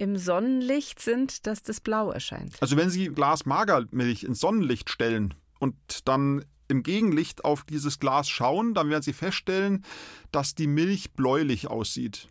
im 0.00 0.16
Sonnenlicht 0.16 0.98
sind, 1.00 1.46
dass 1.46 1.62
das 1.62 1.80
blau 1.80 2.10
erscheint. 2.10 2.56
Also 2.60 2.76
wenn 2.76 2.88
Sie 2.88 3.08
Glas 3.08 3.44
Magermilch 3.44 4.24
ins 4.24 4.40
Sonnenlicht 4.40 4.88
stellen 4.88 5.34
und 5.58 5.76
dann 6.08 6.44
im 6.68 6.82
Gegenlicht 6.82 7.44
auf 7.44 7.64
dieses 7.64 7.98
Glas 7.98 8.28
schauen, 8.28 8.72
dann 8.72 8.88
werden 8.88 9.02
Sie 9.02 9.12
feststellen, 9.12 9.84
dass 10.32 10.54
die 10.54 10.66
Milch 10.66 11.12
bläulich 11.12 11.68
aussieht. 11.68 12.28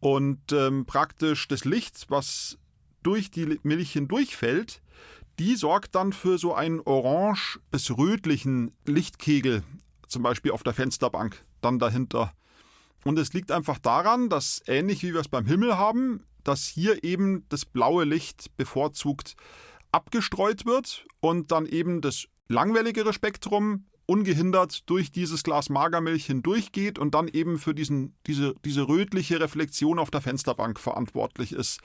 Und 0.00 0.50
ähm, 0.50 0.84
praktisch 0.84 1.46
das 1.46 1.64
Licht, 1.64 2.06
was 2.08 2.58
durch 3.02 3.30
die 3.30 3.60
Milch 3.62 3.92
hindurchfällt, 3.92 4.82
die 5.38 5.54
sorgt 5.54 5.94
dann 5.94 6.12
für 6.12 6.38
so 6.38 6.54
einen 6.54 6.80
orange 6.80 7.60
bis 7.70 7.96
rötlichen 7.96 8.72
Lichtkegel, 8.84 9.62
zum 10.08 10.22
Beispiel 10.22 10.50
auf 10.50 10.64
der 10.64 10.74
Fensterbank, 10.74 11.44
dann 11.60 11.78
dahinter. 11.78 12.32
Und 13.04 13.18
es 13.18 13.32
liegt 13.32 13.52
einfach 13.52 13.78
daran, 13.78 14.28
dass 14.28 14.62
ähnlich 14.66 15.02
wie 15.02 15.14
wir 15.14 15.20
es 15.20 15.28
beim 15.28 15.46
Himmel 15.46 15.78
haben, 15.78 16.24
dass 16.50 16.66
hier 16.66 17.04
eben 17.04 17.46
das 17.48 17.64
blaue 17.64 18.02
Licht 18.02 18.56
bevorzugt 18.56 19.36
abgestreut 19.92 20.66
wird 20.66 21.06
und 21.20 21.52
dann 21.52 21.64
eben 21.64 22.00
das 22.00 22.26
langwelligere 22.48 23.12
Spektrum 23.12 23.86
ungehindert 24.06 24.90
durch 24.90 25.12
dieses 25.12 25.44
Glas 25.44 25.68
Magermilch 25.68 26.26
hindurchgeht 26.26 26.98
und 26.98 27.14
dann 27.14 27.28
eben 27.28 27.58
für 27.58 27.72
diesen, 27.72 28.16
diese, 28.26 28.54
diese 28.64 28.88
rötliche 28.88 29.38
Reflexion 29.38 30.00
auf 30.00 30.10
der 30.10 30.20
Fensterbank 30.20 30.80
verantwortlich 30.80 31.52
ist. 31.52 31.78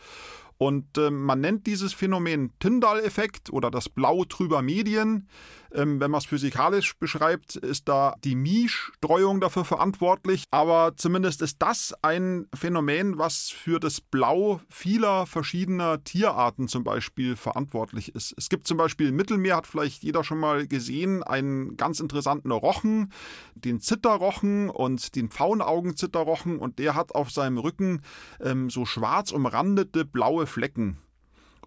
Und 0.57 0.97
äh, 0.97 1.09
man 1.11 1.41
nennt 1.41 1.67
dieses 1.67 1.93
Phänomen 1.93 2.53
Tyndall-Effekt 2.59 3.51
oder 3.51 3.69
das 3.71 3.89
Blau 3.89 4.23
trüber 4.25 4.61
Medien. 4.61 5.27
Ähm, 5.75 5.99
wenn 5.99 6.11
man 6.11 6.19
es 6.19 6.25
physikalisch 6.25 6.97
beschreibt, 6.97 7.57
ist 7.57 7.89
da 7.89 8.15
die 8.23 8.35
Mie-Streuung 8.35 9.41
dafür 9.41 9.65
verantwortlich. 9.65 10.45
Aber 10.51 10.93
zumindest 10.95 11.41
ist 11.41 11.57
das 11.61 11.93
ein 12.01 12.47
Phänomen, 12.53 13.17
was 13.17 13.49
für 13.49 13.79
das 13.79 13.99
Blau 13.99 14.61
vieler 14.69 15.25
verschiedener 15.25 16.01
Tierarten 16.03 16.69
zum 16.69 16.85
Beispiel 16.85 17.35
verantwortlich 17.35 18.15
ist. 18.15 18.33
Es 18.37 18.47
gibt 18.47 18.67
zum 18.67 18.77
Beispiel 18.77 19.09
im 19.09 19.15
Mittelmeer, 19.17 19.57
hat 19.57 19.67
vielleicht 19.67 20.03
jeder 20.03 20.23
schon 20.23 20.39
mal 20.39 20.65
gesehen, 20.67 21.23
einen 21.23 21.75
ganz 21.75 21.99
interessanten 21.99 22.51
Rochen, 22.51 23.11
den 23.55 23.81
Zitterrochen 23.81 24.69
und 24.69 25.15
den 25.15 25.29
Pfauenaugenzitterrochen. 25.29 26.57
Und 26.57 26.79
der 26.79 26.95
hat 26.95 27.13
auf 27.13 27.31
seinem 27.31 27.57
Rücken 27.57 28.01
ähm, 28.39 28.69
so 28.69 28.85
schwarz 28.85 29.31
umrandete 29.31 30.05
blaue 30.45 30.47
Flecken. 30.47 30.97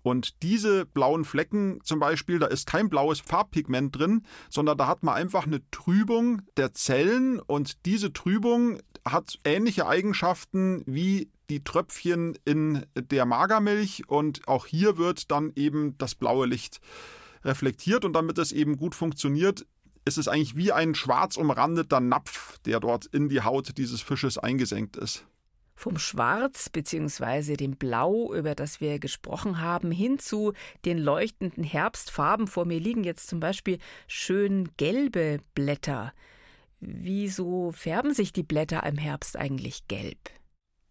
Und 0.03 0.43
diese 0.43 0.87
blauen 0.87 1.25
Flecken 1.25 1.81
zum 1.83 1.99
Beispiel, 1.99 2.39
da 2.39 2.47
ist 2.47 2.67
kein 2.67 2.89
blaues 2.89 3.21
Farbpigment 3.21 3.99
drin, 3.99 4.23
sondern 4.49 4.79
da 4.79 4.87
hat 4.87 5.03
man 5.03 5.15
einfach 5.15 5.45
eine 5.45 5.61
Trübung 5.71 6.43
der 6.57 6.73
Zellen 6.73 7.41
und 7.41 7.85
diese 7.85 8.13
Trübung 8.13 8.79
hat 9.05 9.39
ähnliche 9.45 9.87
Eigenschaften 9.87 10.83
wie 10.87 11.31
die 11.51 11.65
Tröpfchen 11.65 12.39
in 12.45 12.87
der 12.95 13.27
Magermilch 13.27 14.09
und 14.09 14.47
auch 14.47 14.67
hier 14.67 14.99
wird 14.99 15.31
dann 15.31 15.53
eben 15.57 15.99
das 15.99 16.15
blaue 16.15 16.47
Licht 16.47 16.81
reflektiert 17.45 18.05
und 18.05 18.13
damit 18.13 18.39
es 18.39 18.53
eben 18.53 18.77
gut 18.77 18.95
funktioniert, 18.95 19.67
ist 20.05 20.17
es 20.17 20.29
eigentlich 20.29 20.57
wie 20.57 20.73
ein 20.73 20.95
schwarz 20.95 21.37
umrandeter 21.37 22.01
Napf, 22.01 22.59
der 22.61 22.81
dort 22.81 23.07
in 23.07 23.29
die 23.29 23.43
Haut 23.43 23.77
dieses 23.77 24.01
Fisches 24.01 24.39
eingesenkt 24.39 24.97
ist. 24.97 25.27
Vom 25.79 25.97
Schwarz 25.97 26.71
bzw. 26.71 27.57
dem 27.57 27.77
Blau, 27.77 28.35
über 28.35 28.57
das 28.57 28.81
wir 28.81 28.99
gesprochen 28.99 29.61
haben, 29.61 29.93
hin 29.93 30.19
zu 30.19 30.53
den 30.85 30.99
leuchtenden 30.99 31.63
Herbstfarben. 31.63 32.49
Vor 32.49 32.65
mir 32.65 32.81
liegen 32.81 33.05
jetzt 33.05 33.29
zum 33.29 33.39
Beispiel 33.39 33.79
schön 34.09 34.71
gelbe 34.77 35.39
Blätter. 35.55 36.13
Wieso 36.81 37.71
färben 37.71 38.13
sich 38.13 38.33
die 38.33 38.43
Blätter 38.43 38.85
im 38.85 38.99
Herbst 38.99 39.37
eigentlich 39.37 39.87
gelb? 39.87 40.19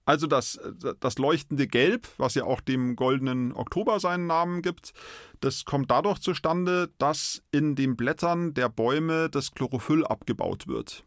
Also 0.06 0.26
das, 0.26 0.58
das 1.02 1.18
leuchtende 1.18 1.68
Gelb, 1.68 2.08
was 2.18 2.36
ja 2.36 2.46
auch 2.46 2.62
dem 2.62 2.96
goldenen 2.96 3.52
Oktober 3.52 4.00
seinen 4.00 4.26
Namen 4.26 4.62
gibt, 4.62 4.94
das 5.42 5.66
kommt 5.66 5.92
dadurch 5.92 6.20
zustande, 6.20 6.90
dass 6.98 7.44
in 7.52 7.76
den 7.76 7.98
Blättern 7.98 8.54
der 8.54 8.70
Bäume 8.70 9.30
das 9.30 9.52
Chlorophyll 9.52 10.06
abgebaut 10.06 10.66
wird. 10.70 11.04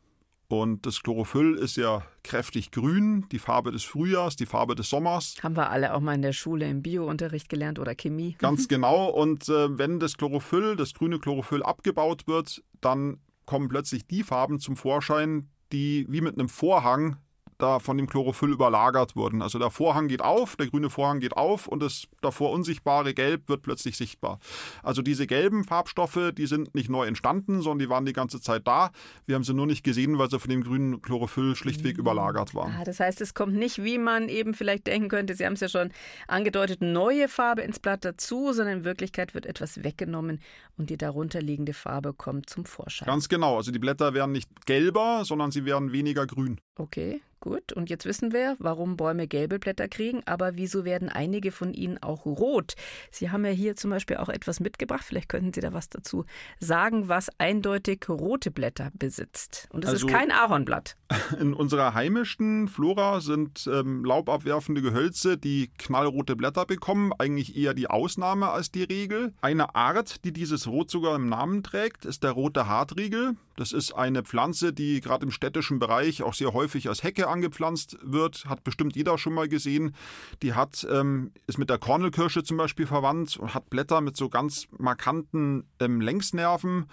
Und 0.50 0.84
das 0.84 1.04
Chlorophyll 1.04 1.54
ist 1.54 1.76
ja 1.76 2.02
kräftig 2.24 2.72
grün, 2.72 3.24
die 3.30 3.38
Farbe 3.38 3.70
des 3.70 3.84
Frühjahrs, 3.84 4.34
die 4.34 4.46
Farbe 4.46 4.74
des 4.74 4.90
Sommers. 4.90 5.36
Haben 5.44 5.56
wir 5.56 5.70
alle 5.70 5.94
auch 5.94 6.00
mal 6.00 6.14
in 6.14 6.22
der 6.22 6.32
Schule 6.32 6.68
im 6.68 6.82
Biounterricht 6.82 7.48
gelernt 7.48 7.78
oder 7.78 7.94
Chemie. 7.94 8.34
Ganz 8.38 8.66
genau. 8.68 9.06
Und 9.10 9.48
äh, 9.48 9.78
wenn 9.78 10.00
das 10.00 10.16
Chlorophyll, 10.16 10.74
das 10.74 10.92
grüne 10.92 11.20
Chlorophyll 11.20 11.62
abgebaut 11.62 12.26
wird, 12.26 12.64
dann 12.80 13.20
kommen 13.46 13.68
plötzlich 13.68 14.08
die 14.08 14.24
Farben 14.24 14.58
zum 14.58 14.76
Vorschein, 14.76 15.48
die 15.72 16.04
wie 16.08 16.20
mit 16.20 16.36
einem 16.36 16.48
Vorhang 16.48 17.18
da 17.62 17.78
von 17.78 17.96
dem 17.96 18.08
Chlorophyll 18.08 18.50
überlagert 18.50 19.16
wurden. 19.16 19.42
Also 19.42 19.58
der 19.58 19.70
Vorhang 19.70 20.08
geht 20.08 20.22
auf, 20.22 20.56
der 20.56 20.68
grüne 20.68 20.90
Vorhang 20.90 21.20
geht 21.20 21.36
auf 21.36 21.66
und 21.66 21.82
das 21.82 22.04
davor 22.20 22.50
unsichtbare 22.52 23.14
Gelb 23.14 23.48
wird 23.48 23.62
plötzlich 23.62 23.96
sichtbar. 23.96 24.38
Also 24.82 25.02
diese 25.02 25.26
gelben 25.26 25.64
Farbstoffe, 25.64 26.32
die 26.36 26.46
sind 26.46 26.74
nicht 26.74 26.88
neu 26.88 27.06
entstanden, 27.06 27.62
sondern 27.62 27.78
die 27.78 27.88
waren 27.88 28.06
die 28.06 28.12
ganze 28.12 28.40
Zeit 28.40 28.66
da. 28.66 28.90
Wir 29.26 29.34
haben 29.34 29.44
sie 29.44 29.54
nur 29.54 29.66
nicht 29.66 29.84
gesehen, 29.84 30.18
weil 30.18 30.30
sie 30.30 30.38
von 30.38 30.50
dem 30.50 30.62
grünen 30.62 31.02
Chlorophyll 31.02 31.56
schlichtweg 31.56 31.96
mhm. 31.96 32.00
überlagert 32.00 32.54
waren. 32.54 32.74
Ah, 32.78 32.84
das 32.84 33.00
heißt, 33.00 33.20
es 33.20 33.34
kommt 33.34 33.54
nicht, 33.54 33.82
wie 33.82 33.98
man 33.98 34.28
eben 34.28 34.54
vielleicht 34.54 34.86
denken 34.86 35.08
könnte, 35.08 35.34
Sie 35.34 35.46
haben 35.46 35.54
es 35.54 35.60
ja 35.60 35.68
schon 35.68 35.90
angedeutet, 36.28 36.82
neue 36.82 37.28
Farbe 37.28 37.62
ins 37.62 37.78
Blatt 37.78 38.04
dazu, 38.04 38.52
sondern 38.52 38.78
in 38.78 38.84
Wirklichkeit 38.84 39.34
wird 39.34 39.46
etwas 39.46 39.84
weggenommen 39.84 40.40
und 40.76 40.90
die 40.90 40.96
darunterliegende 40.96 41.72
Farbe 41.72 42.12
kommt 42.12 42.48
zum 42.50 42.64
Vorschein. 42.64 43.06
Ganz 43.06 43.28
genau. 43.28 43.56
Also 43.56 43.72
die 43.72 43.78
Blätter 43.78 44.14
werden 44.14 44.32
nicht 44.32 44.66
gelber, 44.66 45.22
sondern 45.24 45.50
sie 45.50 45.64
werden 45.64 45.92
weniger 45.92 46.26
grün. 46.26 46.60
Okay, 46.76 47.20
Gut, 47.40 47.72
und 47.72 47.88
jetzt 47.88 48.04
wissen 48.04 48.34
wir, 48.34 48.56
warum 48.58 48.98
Bäume 48.98 49.26
gelbe 49.26 49.58
Blätter 49.58 49.88
kriegen, 49.88 50.20
aber 50.26 50.56
wieso 50.56 50.84
werden 50.84 51.08
einige 51.08 51.52
von 51.52 51.72
ihnen 51.72 51.96
auch 52.02 52.26
rot? 52.26 52.74
Sie 53.10 53.30
haben 53.30 53.46
ja 53.46 53.50
hier 53.50 53.76
zum 53.76 53.88
Beispiel 53.88 54.18
auch 54.18 54.28
etwas 54.28 54.60
mitgebracht, 54.60 55.02
vielleicht 55.02 55.30
könnten 55.30 55.54
Sie 55.54 55.62
da 55.62 55.72
was 55.72 55.88
dazu 55.88 56.26
sagen, 56.58 57.08
was 57.08 57.30
eindeutig 57.38 58.06
rote 58.10 58.50
Blätter 58.50 58.90
besitzt. 58.92 59.68
Und 59.72 59.84
es 59.84 59.90
also, 59.90 60.06
ist 60.06 60.12
kein 60.12 60.30
Ahornblatt. 60.30 60.98
In 61.40 61.54
unserer 61.54 61.94
heimischen 61.94 62.68
Flora 62.68 63.22
sind 63.22 63.66
ähm, 63.72 64.04
laubabwerfende 64.04 64.82
Gehölze, 64.82 65.38
die 65.38 65.70
knallrote 65.78 66.36
Blätter 66.36 66.66
bekommen, 66.66 67.14
eigentlich 67.18 67.56
eher 67.56 67.72
die 67.72 67.88
Ausnahme 67.88 68.50
als 68.50 68.70
die 68.70 68.82
Regel. 68.82 69.32
Eine 69.40 69.74
Art, 69.74 70.26
die 70.26 70.34
dieses 70.34 70.66
Rot 70.66 70.90
sogar 70.90 71.16
im 71.16 71.30
Namen 71.30 71.62
trägt, 71.62 72.04
ist 72.04 72.22
der 72.22 72.32
rote 72.32 72.68
Hartriegel. 72.68 73.34
Das 73.60 73.72
ist 73.72 73.92
eine 73.92 74.22
Pflanze, 74.22 74.72
die 74.72 75.02
gerade 75.02 75.26
im 75.26 75.30
städtischen 75.30 75.78
Bereich 75.80 76.22
auch 76.22 76.32
sehr 76.32 76.54
häufig 76.54 76.88
als 76.88 77.02
Hecke 77.02 77.28
angepflanzt 77.28 77.98
wird, 78.00 78.46
hat 78.46 78.64
bestimmt 78.64 78.96
jeder 78.96 79.18
schon 79.18 79.34
mal 79.34 79.48
gesehen. 79.48 79.94
Die 80.40 80.54
hat, 80.54 80.86
ähm, 80.90 81.32
ist 81.46 81.58
mit 81.58 81.68
der 81.68 81.76
Kornelkirsche 81.76 82.42
zum 82.42 82.56
Beispiel 82.56 82.86
verwandt 82.86 83.36
und 83.36 83.52
hat 83.52 83.68
Blätter 83.68 84.00
mit 84.00 84.16
so 84.16 84.30
ganz 84.30 84.66
markanten 84.78 85.64
ähm, 85.78 86.00
Längsnerven. 86.00 86.86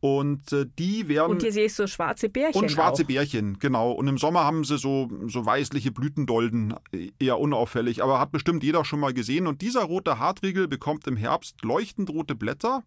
Und 0.00 0.52
äh, 0.52 0.66
die 0.78 1.08
werden. 1.08 1.30
Und 1.30 1.40
hier 1.40 1.52
sehe 1.54 1.64
ich 1.64 1.74
so 1.74 1.86
schwarze 1.86 2.28
Bärchen. 2.28 2.60
Und 2.60 2.70
schwarze 2.70 3.04
auch. 3.04 3.06
Bärchen, 3.06 3.58
genau. 3.58 3.90
Und 3.92 4.06
im 4.06 4.18
Sommer 4.18 4.44
haben 4.44 4.64
sie 4.64 4.76
so, 4.76 5.08
so 5.28 5.46
weißliche 5.46 5.90
Blütendolden, 5.90 6.74
eher 7.18 7.40
unauffällig, 7.40 8.02
aber 8.02 8.20
hat 8.20 8.30
bestimmt 8.30 8.62
jeder 8.62 8.84
schon 8.84 9.00
mal 9.00 9.14
gesehen. 9.14 9.46
Und 9.46 9.62
dieser 9.62 9.84
rote 9.84 10.18
Hartriegel 10.18 10.68
bekommt 10.68 11.06
im 11.06 11.16
Herbst 11.16 11.62
leuchtend 11.62 12.10
rote 12.10 12.34
Blätter. 12.34 12.82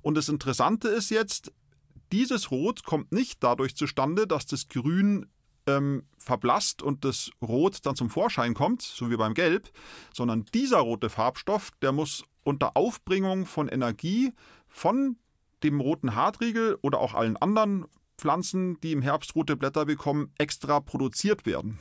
Und 0.00 0.16
das 0.16 0.28
Interessante 0.28 0.86
ist 0.86 1.10
jetzt, 1.10 1.50
dieses 2.12 2.50
Rot 2.50 2.84
kommt 2.84 3.12
nicht 3.12 3.42
dadurch 3.42 3.76
zustande, 3.76 4.26
dass 4.26 4.46
das 4.46 4.68
Grün 4.68 5.26
ähm, 5.66 6.04
verblasst 6.18 6.82
und 6.82 7.04
das 7.04 7.30
Rot 7.42 7.84
dann 7.84 7.96
zum 7.96 8.10
Vorschein 8.10 8.54
kommt, 8.54 8.82
so 8.82 9.10
wie 9.10 9.16
beim 9.16 9.34
Gelb, 9.34 9.70
sondern 10.14 10.44
dieser 10.54 10.78
rote 10.78 11.10
Farbstoff, 11.10 11.70
der 11.82 11.92
muss 11.92 12.24
unter 12.44 12.76
Aufbringung 12.76 13.46
von 13.46 13.68
Energie 13.68 14.32
von 14.68 15.16
dem 15.62 15.80
roten 15.80 16.14
Hartriegel 16.14 16.78
oder 16.82 17.00
auch 17.00 17.14
allen 17.14 17.36
anderen 17.36 17.86
Pflanzen, 18.18 18.80
die 18.80 18.92
im 18.92 19.02
Herbst 19.02 19.34
rote 19.34 19.56
Blätter 19.56 19.86
bekommen, 19.86 20.32
extra 20.38 20.80
produziert 20.80 21.44
werden. 21.44 21.78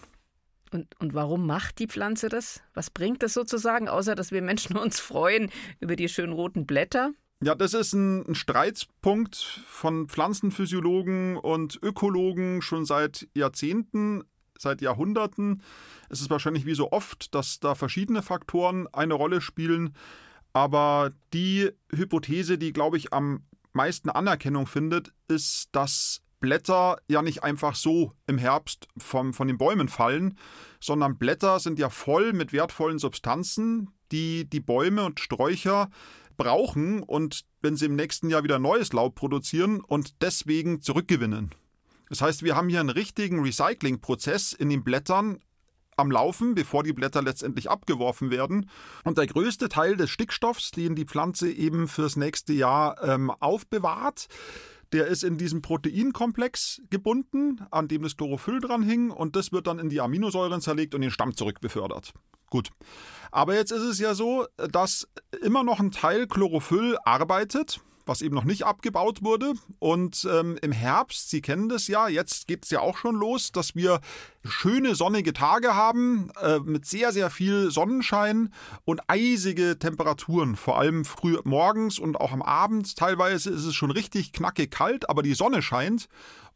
Und, 0.72 1.00
und 1.00 1.14
warum 1.14 1.46
macht 1.46 1.80
die 1.80 1.88
Pflanze 1.88 2.28
das? 2.28 2.62
Was 2.74 2.90
bringt 2.90 3.24
das 3.24 3.34
sozusagen, 3.34 3.88
außer 3.88 4.16
dass 4.16 4.32
wir 4.32 4.42
Menschen 4.42 4.78
uns 4.78 5.00
freuen 5.00 5.52
über 5.80 5.96
die 5.96 6.10
schönen 6.10 6.34
roten 6.34 6.66
Blätter? 6.66 7.12
Ja, 7.44 7.54
das 7.54 7.74
ist 7.74 7.94
ein, 7.94 8.26
ein 8.28 8.36
Streitpunkt 8.36 9.36
von 9.68 10.08
Pflanzenphysiologen 10.08 11.38
und 11.38 11.80
Ökologen 11.84 12.62
schon 12.62 12.86
seit 12.86 13.28
Jahrzehnten, 13.34 14.24
seit 14.58 14.82
Jahrhunderten. 14.82 15.62
Es 16.10 16.22
ist 16.22 16.30
wahrscheinlich 16.30 16.66
wie 16.66 16.76
so 16.76 16.92
oft, 16.92 17.36
dass 17.36 17.60
da 17.60 17.76
verschiedene 17.76 18.22
Faktoren 18.22 18.88
eine 18.94 19.14
Rolle 19.16 19.42
spielen. 19.42 19.96
Aber 20.54 21.12
die 21.34 21.72
Hypothese, 21.94 22.58
die, 22.58 22.72
glaube 22.72 22.98
ich, 22.98 23.12
am 23.12 23.44
meisten 23.74 24.10
Anerkennung 24.10 24.66
findet, 24.66 25.12
ist, 25.28 25.68
dass 25.74 26.22
Blätter 26.40 26.98
ja 27.10 27.22
nicht 27.22 27.44
einfach 27.44 27.76
so 27.76 28.14
im 28.28 28.38
Herbst 28.38 28.88
vom, 28.98 29.34
von 29.34 29.48
den 29.48 29.58
Bäumen 29.58 29.90
fallen, 29.90 30.38
sondern 30.80 31.18
Blätter 31.18 31.60
sind 31.60 31.80
ja 31.80 31.90
voll 31.90 32.32
mit 32.32 32.54
wertvollen 32.54 33.00
Substanzen, 33.00 33.90
die 34.12 34.50
die 34.50 34.60
Bäume 34.62 35.04
und 35.04 35.20
Sträucher 35.20 35.90
brauchen 36.38 37.02
und 37.04 37.42
wenn 37.62 37.76
sie 37.76 37.86
im 37.86 37.96
nächsten 37.96 38.30
Jahr 38.30 38.44
wieder 38.44 38.60
neues 38.60 38.94
Laub 38.94 39.16
produzieren 39.16 39.82
und 39.82 40.22
deswegen 40.22 40.82
zurückgewinnen. 40.82 41.52
Das 42.10 42.22
heißt, 42.22 42.44
wir 42.44 42.56
haben 42.56 42.70
hier 42.70 42.80
einen 42.80 42.90
richtigen 42.90 43.42
Recyclingprozess 43.42 44.54
in 44.54 44.70
den 44.70 44.84
Blättern 44.84 45.40
am 45.98 46.12
Laufen, 46.12 46.56
bevor 46.56 46.84
die 46.84 46.94
Blätter 46.94 47.22
letztendlich 47.22 47.70
abgeworfen 47.70 48.30
werden. 48.30 48.70
Und 49.04 49.18
der 49.18 49.28
größte 49.28 49.70
Teil 49.70 49.96
des 49.96 50.10
Stickstoffs, 50.10 50.72
den 50.72 50.96
die 50.96 51.06
Pflanze 51.06 51.52
eben 51.52 51.88
fürs 51.88 52.16
nächste 52.16 52.54
Jahr 52.54 53.02
ähm, 53.04 53.32
aufbewahrt, 53.32 54.28
der 54.92 55.08
ist 55.08 55.24
in 55.24 55.38
diesem 55.38 55.62
Proteinkomplex 55.62 56.82
gebunden, 56.90 57.66
an 57.72 57.88
dem 57.88 58.04
das 58.04 58.18
Chlorophyll 58.18 58.60
dran 58.60 58.84
hing, 58.84 59.10
und 59.10 59.36
das 59.36 59.52
wird 59.52 59.68
dann 59.68 59.80
in 59.80 59.90
die 59.90 60.00
Aminosäuren 60.00 60.62
zerlegt 60.62 60.94
und 60.96 61.02
den 61.02 61.12
Stamm 61.12 61.36
zurückbefördert. 61.36 62.14
Gut. 62.56 62.70
Aber 63.32 63.54
jetzt 63.54 63.72
ist 63.72 63.82
es 63.82 64.00
ja 64.00 64.14
so, 64.14 64.48
dass 64.72 65.10
immer 65.42 65.66
noch 65.66 65.82
ein 65.82 65.92
Teil 65.92 66.26
Chlorophyll 66.26 66.98
arbeitet 67.04 67.82
was 68.06 68.22
eben 68.22 68.36
noch 68.36 68.44
nicht 68.44 68.64
abgebaut 68.64 69.24
wurde. 69.24 69.54
Und 69.80 70.28
ähm, 70.32 70.58
im 70.62 70.72
Herbst, 70.72 71.30
Sie 71.30 71.42
kennen 71.42 71.70
das 71.70 71.88
ja, 71.88 72.08
jetzt 72.08 72.48
geht 72.48 72.66
es 72.66 72.72
ja 72.72 72.80
auch 72.80 72.98
schon 72.98 73.16
los, 73.16 73.52
dass 73.52 73.76
wir 73.76 74.02
schöne 74.44 74.96
sonnige 74.96 75.34
Tage 75.34 75.76
haben 75.76 76.32
äh, 76.42 76.60
mit 76.60 76.86
sehr, 76.86 77.12
sehr 77.12 77.30
viel 77.30 77.72
Sonnenschein 77.72 78.54
und 78.84 79.02
eisige 79.08 79.80
Temperaturen, 79.80 80.56
vor 80.56 80.78
allem 80.78 81.06
früh 81.06 81.38
morgens 81.44 82.00
und 82.00 82.16
auch 82.18 82.32
am 82.32 82.42
Abend. 82.42 82.96
Teilweise 82.96 83.50
ist 83.50 83.66
es 83.66 83.76
schon 83.76 83.92
richtig 83.92 84.34
knackig 84.34 84.72
kalt, 84.72 85.10
aber 85.10 85.24
die 85.24 85.34
Sonne 85.34 85.62
scheint. 85.62 86.08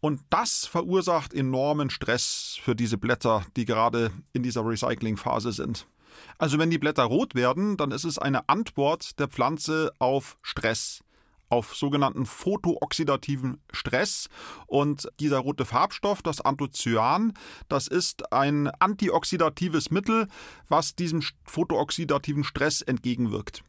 Und 0.02 0.22
das 0.30 0.66
verursacht 0.66 1.34
enormen 1.34 1.90
Stress 1.90 2.58
für 2.62 2.76
diese 2.76 2.98
Blätter, 2.98 3.46
die 3.58 3.66
gerade 3.66 4.12
in 4.32 4.44
dieser 4.44 4.66
Recyclingphase 4.66 5.52
sind. 5.52 5.88
Also 6.38 6.58
wenn 6.58 6.70
die 6.70 6.78
Blätter 6.78 7.04
rot 7.04 7.36
werden, 7.36 7.76
dann 7.76 7.92
ist 7.92 8.06
es 8.06 8.18
eine 8.18 8.48
Antwort 8.48 9.20
der 9.20 9.28
Pflanze 9.28 9.92
auf 10.00 10.38
Stress 10.42 11.04
auf 11.50 11.76
sogenannten 11.76 12.26
photooxidativen 12.26 13.60
Stress. 13.72 14.30
Und 14.68 15.10
dieser 15.20 15.40
rote 15.40 15.66
Farbstoff, 15.66 16.22
das 16.22 16.42
Anthocyan, 16.42 17.34
das 17.68 17.88
ist 17.88 18.32
ein 18.32 18.68
antioxidatives 18.80 19.92
Mittel, 19.92 20.28
was 20.68 20.96
diesem 20.96 21.24
photooxidativen 21.44 22.44
Stress 22.44 22.82
entgegenwirkt. 22.82 23.64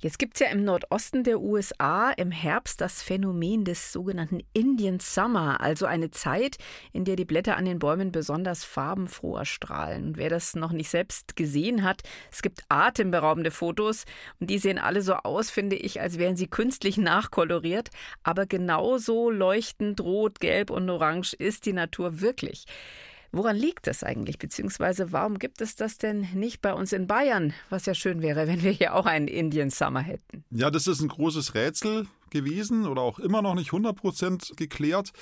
Jetzt 0.00 0.18
gibt 0.18 0.34
es 0.34 0.40
ja 0.40 0.48
im 0.48 0.64
Nordosten 0.64 1.24
der 1.24 1.40
USA 1.40 2.10
im 2.10 2.30
Herbst 2.30 2.80
das 2.80 3.02
Phänomen 3.02 3.64
des 3.64 3.92
sogenannten 3.92 4.40
Indian 4.52 5.00
Summer, 5.00 5.60
also 5.60 5.86
eine 5.86 6.10
Zeit, 6.10 6.56
in 6.92 7.04
der 7.04 7.16
die 7.16 7.24
Blätter 7.24 7.56
an 7.56 7.64
den 7.64 7.78
Bäumen 7.78 8.12
besonders 8.12 8.64
farbenfroh 8.64 9.36
erstrahlen. 9.36 10.08
Und 10.08 10.16
wer 10.16 10.28
das 10.28 10.54
noch 10.54 10.72
nicht 10.72 10.90
selbst 10.90 11.36
gesehen 11.36 11.82
hat, 11.82 12.02
es 12.30 12.42
gibt 12.42 12.62
atemberaubende 12.68 13.50
Fotos 13.50 14.04
und 14.40 14.50
die 14.50 14.58
sehen 14.58 14.78
alle 14.78 15.02
so 15.02 15.14
aus, 15.14 15.50
finde 15.50 15.76
ich, 15.76 16.00
als 16.00 16.18
wären 16.18 16.36
sie 16.36 16.48
künstlich 16.48 16.96
nachkoloriert, 16.98 17.90
aber 18.22 18.46
genauso 18.46 19.30
leuchtend 19.30 20.00
rot, 20.00 20.40
gelb 20.40 20.70
und 20.70 20.88
orange 20.90 21.34
ist 21.34 21.66
die 21.66 21.72
Natur 21.72 22.20
wirklich. 22.20 22.66
Woran 23.36 23.56
liegt 23.56 23.86
das 23.86 24.02
eigentlich? 24.02 24.38
Beziehungsweise 24.38 25.12
warum 25.12 25.38
gibt 25.38 25.60
es 25.60 25.76
das 25.76 25.98
denn 25.98 26.26
nicht 26.32 26.62
bei 26.62 26.72
uns 26.72 26.94
in 26.94 27.06
Bayern? 27.06 27.52
Was 27.68 27.84
ja 27.84 27.92
schön 27.92 28.22
wäre, 28.22 28.46
wenn 28.48 28.62
wir 28.62 28.70
hier 28.70 28.94
auch 28.94 29.04
einen 29.04 29.28
Indian 29.28 29.68
Summer 29.68 30.00
hätten. 30.00 30.42
Ja, 30.50 30.70
das 30.70 30.86
ist 30.86 31.02
ein 31.02 31.08
großes 31.08 31.54
Rätsel 31.54 32.06
gewesen 32.30 32.86
oder 32.86 33.02
auch 33.02 33.18
immer 33.18 33.42
noch 33.42 33.54
nicht 33.54 33.68
100 33.68 33.94
Prozent 33.94 34.52
geklärt 34.56 35.12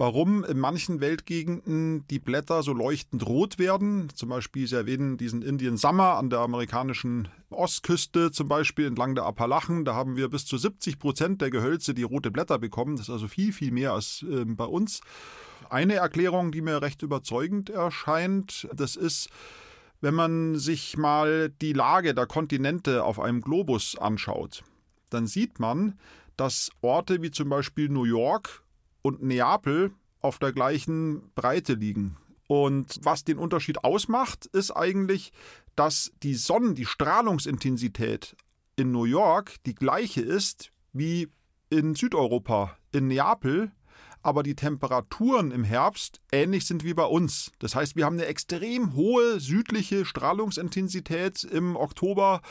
warum 0.00 0.44
in 0.44 0.58
manchen 0.58 1.02
Weltgegenden 1.02 2.06
die 2.08 2.18
Blätter 2.18 2.62
so 2.62 2.72
leuchtend 2.72 3.26
rot 3.26 3.58
werden. 3.58 4.08
Zum 4.14 4.30
Beispiel, 4.30 4.66
Sie 4.66 4.74
erwähnen 4.74 5.18
diesen 5.18 5.42
Indian 5.42 5.76
Summer 5.76 6.16
an 6.16 6.30
der 6.30 6.38
amerikanischen 6.38 7.28
Ostküste, 7.50 8.32
zum 8.32 8.48
Beispiel 8.48 8.86
entlang 8.86 9.14
der 9.14 9.24
Appalachen. 9.24 9.84
Da 9.84 9.94
haben 9.94 10.16
wir 10.16 10.30
bis 10.30 10.46
zu 10.46 10.56
70 10.56 10.98
Prozent 10.98 11.42
der 11.42 11.50
Gehölze, 11.50 11.92
die 11.92 12.02
rote 12.02 12.30
Blätter 12.30 12.58
bekommen. 12.58 12.96
Das 12.96 13.08
ist 13.08 13.12
also 13.12 13.28
viel, 13.28 13.52
viel 13.52 13.72
mehr 13.72 13.92
als 13.92 14.24
äh, 14.26 14.46
bei 14.46 14.64
uns. 14.64 15.02
Eine 15.68 15.96
Erklärung, 15.96 16.50
die 16.50 16.62
mir 16.62 16.80
recht 16.80 17.02
überzeugend 17.02 17.68
erscheint, 17.68 18.70
das 18.74 18.96
ist, 18.96 19.28
wenn 20.00 20.14
man 20.14 20.56
sich 20.56 20.96
mal 20.96 21.50
die 21.60 21.74
Lage 21.74 22.14
der 22.14 22.24
Kontinente 22.24 23.04
auf 23.04 23.20
einem 23.20 23.42
Globus 23.42 23.98
anschaut, 23.98 24.64
dann 25.10 25.26
sieht 25.26 25.60
man, 25.60 25.98
dass 26.38 26.70
Orte 26.80 27.20
wie 27.20 27.30
zum 27.30 27.50
Beispiel 27.50 27.90
New 27.90 28.04
York 28.04 28.62
und 29.02 29.22
Neapel 29.22 29.92
auf 30.20 30.38
der 30.38 30.52
gleichen 30.52 31.30
Breite 31.34 31.74
liegen. 31.74 32.16
Und 32.46 32.98
was 33.02 33.24
den 33.24 33.38
Unterschied 33.38 33.84
ausmacht, 33.84 34.46
ist 34.46 34.72
eigentlich, 34.72 35.32
dass 35.76 36.12
die 36.22 36.34
Sonnen, 36.34 36.74
die 36.74 36.84
Strahlungsintensität 36.84 38.36
in 38.76 38.90
New 38.90 39.04
York 39.04 39.56
die 39.66 39.74
gleiche 39.74 40.20
ist 40.20 40.72
wie 40.92 41.28
in 41.70 41.94
Südeuropa, 41.94 42.76
in 42.92 43.06
Neapel 43.06 43.70
aber 44.22 44.42
die 44.42 44.54
Temperaturen 44.54 45.50
im 45.50 45.64
Herbst 45.64 46.20
ähnlich 46.30 46.66
sind 46.66 46.84
wie 46.84 46.94
bei 46.94 47.04
uns. 47.04 47.52
Das 47.58 47.74
heißt, 47.74 47.96
wir 47.96 48.04
haben 48.04 48.16
eine 48.16 48.26
extrem 48.26 48.94
hohe 48.94 49.40
südliche 49.40 50.04
Strahlungsintensität 50.04 51.44
im 51.44 51.76
Oktober 51.76 52.42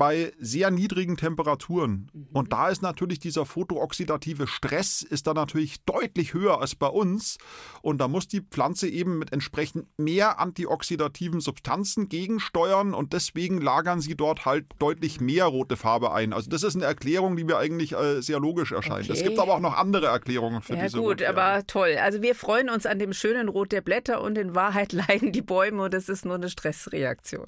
bei 0.00 0.32
sehr 0.38 0.70
niedrigen 0.70 1.18
Temperaturen. 1.18 2.10
Mhm. 2.14 2.28
Und 2.32 2.54
da 2.54 2.70
ist 2.70 2.80
natürlich 2.80 3.18
dieser 3.18 3.44
photooxidative 3.44 4.46
Stress 4.46 5.02
ist 5.02 5.26
da 5.26 5.34
natürlich 5.34 5.84
deutlich 5.84 6.32
höher 6.32 6.58
als 6.58 6.74
bei 6.74 6.86
uns. 6.86 7.36
Und 7.82 7.98
da 8.00 8.08
muss 8.08 8.26
die 8.26 8.40
Pflanze 8.40 8.88
eben 8.88 9.18
mit 9.18 9.30
entsprechend 9.30 9.88
mehr 9.98 10.40
antioxidativen 10.40 11.42
Substanzen 11.42 12.08
gegensteuern 12.08 12.94
und 12.94 13.12
deswegen 13.12 13.60
lagern 13.60 14.00
sie 14.00 14.16
dort 14.16 14.46
halt 14.46 14.64
deutlich 14.78 15.20
mehr 15.20 15.44
rote 15.44 15.76
Farbe 15.76 16.12
ein. 16.14 16.32
Also 16.32 16.48
das 16.48 16.62
ist 16.62 16.76
eine 16.76 16.86
Erklärung, 16.86 17.36
die 17.36 17.44
mir 17.44 17.58
eigentlich 17.58 17.92
äh, 17.92 18.22
sehr 18.22 18.40
logisch 18.40 18.72
erscheint. 18.72 19.04
Okay. 19.04 19.12
Es 19.12 19.22
gibt 19.22 19.38
aber 19.38 19.56
auch 19.56 19.60
noch 19.60 19.76
andere 19.76 20.06
Erklärungen 20.06 20.62
für 20.62 20.76
ja, 20.76 20.84
diese 20.84 20.96
Ja 20.96 21.02
gut, 21.02 21.22
aber 21.22 21.66
toll. 21.66 21.98
Also 22.02 22.22
wir 22.22 22.34
freuen 22.34 22.70
uns 22.70 22.86
an 22.86 22.98
dem 22.98 23.12
schönen 23.12 23.50
Rot 23.50 23.70
der 23.70 23.82
Blätter 23.82 24.22
und 24.22 24.38
in 24.38 24.54
Wahrheit 24.54 24.92
leiden 24.94 25.30
die 25.30 25.42
Bäume 25.42 25.82
und 25.82 25.92
es 25.92 26.08
ist 26.08 26.24
nur 26.24 26.36
eine 26.36 26.48
Stressreaktion. 26.48 27.44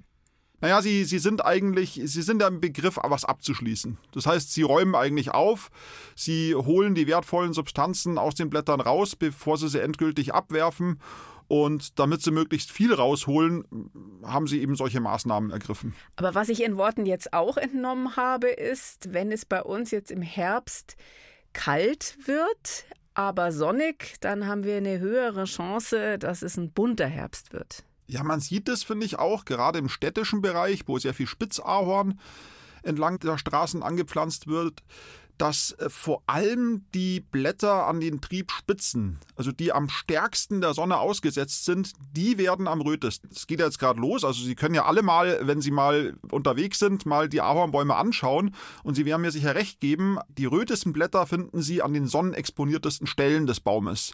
Naja, 0.63 0.81
sie, 0.81 1.05
sie 1.05 1.19
sind 1.19 1.45
eigentlich, 1.45 2.01
sie 2.05 2.23
sind 2.23 2.41
im 2.41 2.61
Begriff, 2.61 2.97
was 3.03 3.25
abzuschließen. 3.25 3.99
Das 4.13 4.27
heißt, 4.27 4.55
sie 4.55 4.63
räumen 4.63 4.95
eigentlich 4.95 5.33
auf, 5.33 5.71
sie 6.15 6.55
holen 6.55 6.95
die 6.95 7.09
wertvollen 7.09 7.53
Substanzen 7.53 8.17
aus 8.17 8.37
den 8.37 8.49
Blättern 8.49 8.81
raus, 8.81 9.17
bevor 9.17 9.59
sie 9.59 9.69
sie 9.69 9.83
endgültig 9.83 10.33
abwerfen. 10.33 11.01
Und 11.49 11.99
damit 11.99 12.23
sie 12.23 12.31
möglichst 12.31 12.71
viel 12.71 12.95
rausholen, 12.95 13.65
haben 14.23 14.47
sie 14.47 14.63
eben 14.63 14.77
solche 14.77 15.01
Maßnahmen 15.01 15.51
ergriffen. 15.51 15.95
Aber 16.15 16.37
was 16.37 16.49
ich 16.49 16.61
Ihren 16.61 16.77
Worten 16.77 17.07
jetzt 17.07 17.33
auch 17.33 17.57
entnommen 17.57 18.17
habe, 18.17 18.47
ist, 18.47 19.13
wenn 19.13 19.33
es 19.33 19.45
bei 19.45 19.63
uns 19.63 19.91
jetzt 19.91 20.13
im 20.13 20.23
Herbst 20.23 20.97
kalt 21.53 22.17
wird, 22.25 22.87
aber 23.15 23.51
sonnig, 23.51 24.15
dann 24.21 24.47
haben 24.47 24.63
wir 24.63 24.77
eine 24.77 25.01
höhere 25.01 25.45
Chance, 25.45 26.19
dass 26.19 26.43
es 26.43 26.57
ein 26.57 26.71
bunter 26.71 27.07
Herbst 27.09 27.53
wird. 27.53 27.85
Ja, 28.13 28.23
man 28.23 28.41
sieht 28.41 28.69
es, 28.69 28.83
finde 28.83 29.07
ich 29.07 29.19
auch, 29.19 29.47
gerade 29.47 29.79
im 29.79 29.89
städtischen 29.89 30.43
Bereich, 30.43 30.83
wo 30.87 30.99
sehr 30.99 31.15
viel 31.15 31.27
Spitzahorn 31.27 32.21
entlang 32.83 33.19
der 33.21 33.39
Straßen 33.39 33.83
angepflanzt 33.83 34.49
wird, 34.49 34.83
dass 35.39 35.73
äh, 35.79 35.89
vor 35.89 36.23
allem 36.27 36.85
die 36.95 37.21
Blätter 37.21 37.87
an 37.87 38.01
den 38.01 38.21
Triebspitzen, 38.21 39.19
also 39.35 39.51
die 39.51 39.73
am 39.73 39.89
stärksten 39.89 40.61
der 40.61 40.75
Sonne 40.75 40.99
ausgesetzt 40.99 41.65
sind, 41.65 41.95
die 42.15 42.37
werden 42.37 42.69
am 42.69 42.83
rötesten. 42.83 43.31
Es 43.35 43.47
geht 43.47 43.61
jetzt 43.61 43.79
gerade 43.79 43.99
los, 43.99 44.25
also 44.25 44.45
Sie 44.45 44.57
können 44.57 44.75
ja 44.75 44.85
alle 44.85 45.01
mal, 45.01 45.39
wenn 45.47 45.63
Sie 45.63 45.71
mal 45.71 46.15
unterwegs 46.31 46.81
sind, 46.81 47.07
mal 47.07 47.31
die 47.31 47.41
Ahornbäume 47.41 47.97
anschauen 47.97 48.55
und 48.83 48.95
Sie 48.95 49.07
werden 49.07 49.23
mir 49.23 49.31
sicher 49.31 49.55
recht 49.55 49.81
geben, 49.81 50.19
die 50.29 50.45
rötesten 50.45 50.93
Blätter 50.93 51.27
finden 51.27 51.63
Sie 51.63 51.81
an 51.81 51.95
den 51.95 52.09
sonnenexponiertesten 52.09 53.07
Stellen 53.07 53.47
des 53.47 53.61
Baumes. 53.61 54.13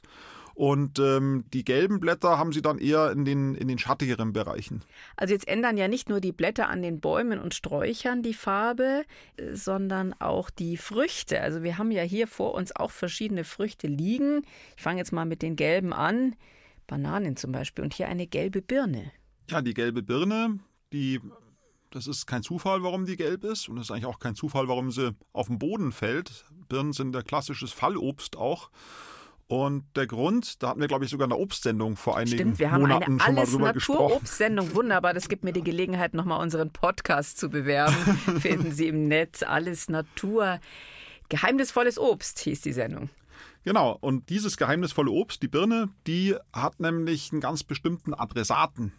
Und 0.58 0.98
ähm, 0.98 1.44
die 1.52 1.64
gelben 1.64 2.00
Blätter 2.00 2.36
haben 2.36 2.52
sie 2.52 2.62
dann 2.62 2.78
eher 2.78 3.12
in 3.12 3.24
den, 3.24 3.54
in 3.54 3.68
den 3.68 3.78
schattigeren 3.78 4.32
Bereichen. 4.32 4.82
Also 5.16 5.32
jetzt 5.32 5.46
ändern 5.46 5.76
ja 5.76 5.86
nicht 5.86 6.08
nur 6.08 6.18
die 6.20 6.32
Blätter 6.32 6.68
an 6.68 6.82
den 6.82 6.98
Bäumen 6.98 7.38
und 7.38 7.54
Sträuchern 7.54 8.24
die 8.24 8.34
Farbe, 8.34 9.04
sondern 9.52 10.14
auch 10.14 10.50
die 10.50 10.76
Früchte. 10.76 11.40
Also 11.42 11.62
wir 11.62 11.78
haben 11.78 11.92
ja 11.92 12.02
hier 12.02 12.26
vor 12.26 12.54
uns 12.54 12.74
auch 12.74 12.90
verschiedene 12.90 13.44
Früchte 13.44 13.86
liegen. 13.86 14.42
Ich 14.76 14.82
fange 14.82 14.98
jetzt 14.98 15.12
mal 15.12 15.26
mit 15.26 15.42
den 15.42 15.54
gelben 15.54 15.92
an. 15.92 16.34
Bananen 16.88 17.36
zum 17.36 17.52
Beispiel 17.52 17.84
und 17.84 17.94
hier 17.94 18.08
eine 18.08 18.26
gelbe 18.26 18.60
Birne. 18.60 19.12
Ja, 19.48 19.62
die 19.62 19.74
gelbe 19.74 20.02
Birne, 20.02 20.58
die 20.92 21.20
das 21.90 22.08
ist 22.08 22.26
kein 22.26 22.42
Zufall, 22.42 22.82
warum 22.82 23.06
die 23.06 23.16
gelb 23.16 23.44
ist. 23.44 23.68
Und 23.68 23.76
es 23.76 23.84
ist 23.84 23.90
eigentlich 23.92 24.06
auch 24.06 24.18
kein 24.18 24.34
Zufall, 24.34 24.66
warum 24.66 24.90
sie 24.90 25.14
auf 25.32 25.46
den 25.46 25.60
Boden 25.60 25.92
fällt. 25.92 26.44
Birnen 26.68 26.92
sind 26.92 27.12
der 27.12 27.22
klassisches 27.22 27.70
Fallobst 27.70 28.36
auch. 28.36 28.70
Und 29.48 29.84
der 29.96 30.06
Grund, 30.06 30.62
da 30.62 30.68
hatten 30.68 30.80
wir, 30.80 30.88
glaube 30.88 31.06
ich, 31.06 31.10
sogar 31.10 31.26
eine 31.26 31.36
Obstsendung 31.36 31.96
vor 31.96 32.18
einigen 32.18 32.36
Stimmt, 32.36 32.58
wir 32.58 32.70
haben 32.70 32.82
Monaten 32.82 33.18
eine 33.18 33.18
schon 33.18 33.34
mal 33.34 33.46
drüber 33.46 33.72
gesprochen. 33.72 34.02
Naturobstsendung. 34.02 34.74
Wunderbar, 34.74 35.14
das 35.14 35.30
gibt 35.30 35.42
mir 35.42 35.54
die 35.54 35.64
Gelegenheit, 35.64 36.12
nochmal 36.12 36.42
unseren 36.42 36.70
Podcast 36.70 37.38
zu 37.38 37.48
bewerben. 37.48 37.94
Finden 38.40 38.72
Sie 38.72 38.88
im 38.88 39.08
Netz 39.08 39.42
alles 39.42 39.88
Natur. 39.88 40.60
Geheimnisvolles 41.30 41.98
Obst 41.98 42.40
hieß 42.40 42.60
die 42.60 42.74
Sendung. 42.74 43.08
Genau, 43.64 43.96
und 43.98 44.28
dieses 44.28 44.58
geheimnisvolle 44.58 45.10
Obst, 45.10 45.42
die 45.42 45.48
Birne, 45.48 45.88
die 46.06 46.36
hat 46.52 46.78
nämlich 46.78 47.32
einen 47.32 47.40
ganz 47.40 47.64
bestimmten 47.64 48.12
Adressaten. 48.12 48.92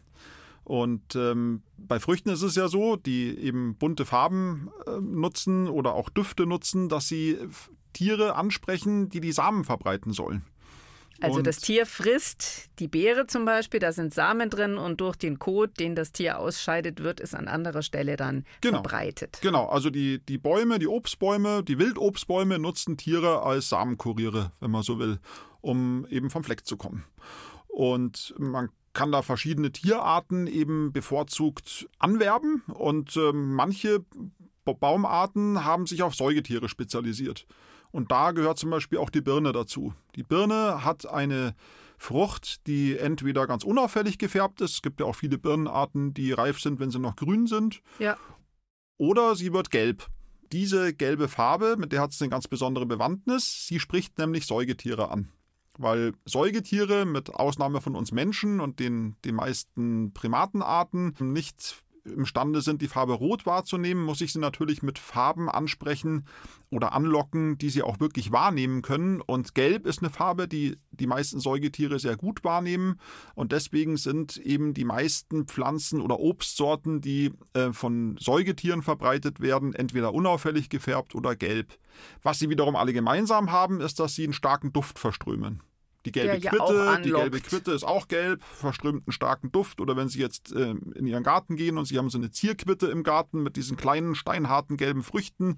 Und 0.63 1.15
ähm, 1.15 1.61
bei 1.77 1.99
Früchten 1.99 2.29
ist 2.29 2.41
es 2.41 2.55
ja 2.55 2.67
so, 2.67 2.95
die 2.95 3.37
eben 3.37 3.75
bunte 3.75 4.05
Farben 4.05 4.69
äh, 4.85 4.99
nutzen 4.99 5.67
oder 5.67 5.93
auch 5.93 6.09
Düfte 6.09 6.45
nutzen, 6.45 6.89
dass 6.89 7.07
sie 7.07 7.37
Tiere 7.93 8.35
ansprechen, 8.35 9.09
die 9.09 9.21
die 9.21 9.31
Samen 9.31 9.63
verbreiten 9.63 10.13
sollen. 10.13 10.43
Also 11.21 11.39
Und- 11.39 11.47
das 11.47 11.57
Tier 11.59 11.85
frisst 11.85 12.69
die 12.79 12.87
Beere 12.87 13.27
zum 13.27 13.43
Beispiel, 13.43 13.81
da 13.81 13.91
sind 13.91 14.13
Samen 14.13 14.49
drin 14.49 14.77
und 14.77 15.01
durch 15.01 15.17
den 15.17 15.37
Kot, 15.37 15.77
den 15.77 15.93
das 15.93 16.13
Tier 16.13 16.39
ausscheidet, 16.39 17.03
wird 17.03 17.19
es 17.19 17.33
an 17.33 17.49
anderer 17.49 17.81
Stelle 17.81 18.15
dann 18.15 18.45
Genau. 18.61 18.77
verbreitet. 18.77 19.39
Genau, 19.41 19.67
also 19.67 19.89
die, 19.89 20.19
die 20.25 20.37
Bäume, 20.37 20.79
die 20.79 20.87
Obstbäume, 20.87 21.61
die 21.61 21.77
Wildobstbäume 21.77 22.57
nutzen 22.57 22.95
Tiere 22.95 23.41
als 23.41 23.67
Samenkuriere, 23.67 24.53
wenn 24.61 24.71
man 24.71 24.81
so 24.83 24.97
will, 24.97 25.19
um 25.59 26.07
eben 26.09 26.29
vom 26.29 26.45
Fleck 26.45 26.65
zu 26.65 26.77
kommen. 26.77 27.03
Und 27.67 28.33
man 28.37 28.69
kann 28.93 29.11
da 29.11 29.21
verschiedene 29.21 29.71
Tierarten 29.71 30.47
eben 30.47 30.91
bevorzugt 30.93 31.87
anwerben 31.99 32.63
und 32.67 33.15
ähm, 33.17 33.53
manche 33.55 34.05
Ba- 34.65 34.73
Baumarten 34.73 35.63
haben 35.65 35.85
sich 35.85 36.01
auf 36.01 36.15
Säugetiere 36.15 36.69
spezialisiert. 36.69 37.45
Und 37.91 38.11
da 38.11 38.31
gehört 38.31 38.59
zum 38.59 38.69
Beispiel 38.69 38.99
auch 38.99 39.09
die 39.09 39.21
Birne 39.21 39.51
dazu. 39.51 39.93
Die 40.15 40.23
Birne 40.23 40.83
hat 40.83 41.07
eine 41.07 41.55
Frucht, 41.97 42.65
die 42.67 42.97
entweder 42.97 43.45
ganz 43.47 43.63
unauffällig 43.63 44.17
gefärbt 44.17 44.61
ist. 44.61 44.75
Es 44.75 44.81
gibt 44.81 44.99
ja 44.99 45.05
auch 45.05 45.15
viele 45.15 45.37
Birnenarten, 45.37 46.13
die 46.13 46.31
reif 46.31 46.59
sind, 46.59 46.79
wenn 46.79 46.91
sie 46.91 46.99
noch 46.99 47.15
grün 47.15 47.47
sind 47.47 47.81
Ja. 47.99 48.15
oder 48.97 49.35
sie 49.35 49.51
wird 49.53 49.69
gelb. 49.71 50.07
Diese 50.51 50.93
gelbe 50.93 51.27
Farbe, 51.27 51.75
mit 51.77 51.91
der 51.91 52.01
hat 52.01 52.11
es 52.11 52.21
eine 52.21 52.29
ganz 52.29 52.47
besondere 52.47 52.85
Bewandtnis. 52.85 53.67
Sie 53.67 53.79
spricht 53.79 54.17
nämlich 54.17 54.47
Säugetiere 54.47 55.11
an. 55.11 55.29
Weil 55.77 56.13
Säugetiere, 56.25 57.05
mit 57.05 57.33
Ausnahme 57.33 57.81
von 57.81 57.95
uns 57.95 58.11
Menschen 58.11 58.59
und 58.59 58.79
den, 58.79 59.15
den 59.25 59.35
meisten 59.35 60.11
Primatenarten, 60.13 61.15
nicht 61.19 61.83
imstande 62.09 62.61
sind, 62.61 62.81
die 62.81 62.87
Farbe 62.87 63.13
rot 63.13 63.45
wahrzunehmen, 63.45 64.03
muss 64.03 64.21
ich 64.21 64.33
sie 64.33 64.39
natürlich 64.39 64.83
mit 64.83 64.99
Farben 64.99 65.49
ansprechen 65.49 66.25
oder 66.69 66.93
anlocken, 66.93 67.57
die 67.57 67.69
sie 67.69 67.81
auch 67.81 67.99
wirklich 67.99 68.31
wahrnehmen 68.31 68.81
können. 68.81 69.21
Und 69.21 69.55
gelb 69.55 69.85
ist 69.85 69.99
eine 69.99 70.09
Farbe, 70.09 70.47
die 70.47 70.77
die 70.91 71.07
meisten 71.07 71.39
Säugetiere 71.39 71.99
sehr 71.99 72.15
gut 72.17 72.43
wahrnehmen. 72.43 72.99
Und 73.35 73.51
deswegen 73.51 73.97
sind 73.97 74.37
eben 74.37 74.73
die 74.73 74.85
meisten 74.85 75.45
Pflanzen 75.47 76.01
oder 76.01 76.19
Obstsorten, 76.19 77.01
die 77.01 77.31
äh, 77.53 77.71
von 77.71 78.17
Säugetieren 78.19 78.81
verbreitet 78.81 79.39
werden, 79.39 79.73
entweder 79.73 80.13
unauffällig 80.13 80.69
gefärbt 80.69 81.15
oder 81.15 81.35
gelb. 81.35 81.77
Was 82.21 82.39
sie 82.39 82.49
wiederum 82.49 82.75
alle 82.75 82.93
gemeinsam 82.93 83.51
haben, 83.51 83.81
ist, 83.81 83.99
dass 83.99 84.15
sie 84.15 84.23
einen 84.23 84.33
starken 84.33 84.73
Duft 84.73 84.99
verströmen. 84.99 85.61
Die 86.09 86.19
gelbe 86.19 86.37
ja 86.37 86.49
Quitte, 86.49 87.01
die 87.03 87.11
gelbe 87.11 87.39
Quitte 87.39 87.71
ist 87.71 87.83
auch 87.83 88.07
gelb, 88.07 88.43
verströmt 88.43 89.03
einen 89.05 89.11
starken 89.11 89.51
Duft. 89.51 89.79
Oder 89.79 89.95
wenn 89.95 90.09
Sie 90.09 90.19
jetzt 90.19 90.51
äh, 90.53 90.71
in 90.95 91.05
Ihren 91.05 91.23
Garten 91.23 91.55
gehen 91.55 91.77
und 91.77 91.85
Sie 91.85 91.97
haben 91.97 92.09
so 92.09 92.17
eine 92.17 92.31
Zierquitte 92.31 92.87
im 92.87 93.03
Garten 93.03 93.43
mit 93.43 93.55
diesen 93.55 93.77
kleinen, 93.77 94.15
steinharten 94.15 94.77
gelben 94.77 95.03
Früchten. 95.03 95.57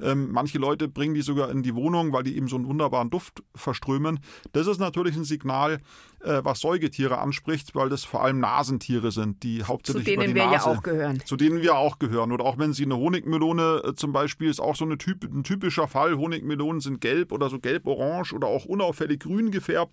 Ähm, 0.00 0.30
manche 0.32 0.58
Leute 0.58 0.88
bringen 0.88 1.14
die 1.14 1.22
sogar 1.22 1.50
in 1.50 1.62
die 1.62 1.74
Wohnung, 1.74 2.12
weil 2.12 2.24
die 2.24 2.36
eben 2.36 2.48
so 2.48 2.56
einen 2.56 2.66
wunderbaren 2.66 3.10
Duft 3.10 3.42
verströmen. 3.54 4.20
Das 4.52 4.66
ist 4.66 4.78
natürlich 4.78 5.16
ein 5.16 5.24
Signal, 5.24 5.80
äh, 6.20 6.40
was 6.42 6.60
Säugetiere 6.60 7.18
anspricht, 7.18 7.74
weil 7.74 7.88
das 7.88 8.04
vor 8.04 8.22
allem 8.22 8.40
Nasentiere 8.40 9.10
sind, 9.10 9.42
die 9.42 9.58
Zu 9.58 9.68
hauptsächlich 9.68 10.14
über 10.14 10.22
denen 10.22 10.34
die 10.34 10.40
wir 10.40 10.46
Nase 10.46 10.70
ja 10.70 10.76
auch 10.76 10.82
gehören. 10.82 11.22
zu 11.24 11.36
denen 11.36 11.62
wir 11.62 11.76
auch 11.76 11.98
gehören. 11.98 12.32
Oder 12.32 12.44
auch 12.44 12.58
wenn 12.58 12.72
Sie 12.72 12.84
eine 12.84 12.96
Honigmelone 12.96 13.82
äh, 13.84 13.94
zum 13.94 14.12
Beispiel 14.12 14.48
ist 14.48 14.60
auch 14.60 14.76
so 14.76 14.84
eine 14.84 14.98
typ, 14.98 15.24
ein 15.24 15.44
typischer 15.44 15.88
Fall. 15.88 16.16
Honigmelonen 16.16 16.80
sind 16.80 17.00
gelb 17.00 17.32
oder 17.32 17.48
so 17.48 17.58
gelb-orange 17.58 18.32
oder 18.34 18.46
auch 18.46 18.64
unauffällig 18.64 19.20
grün 19.20 19.50
gefärbt. 19.50 19.91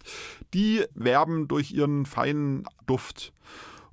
Die 0.54 0.84
werben 0.94 1.48
durch 1.48 1.72
ihren 1.72 2.06
feinen 2.06 2.66
Duft. 2.88 3.34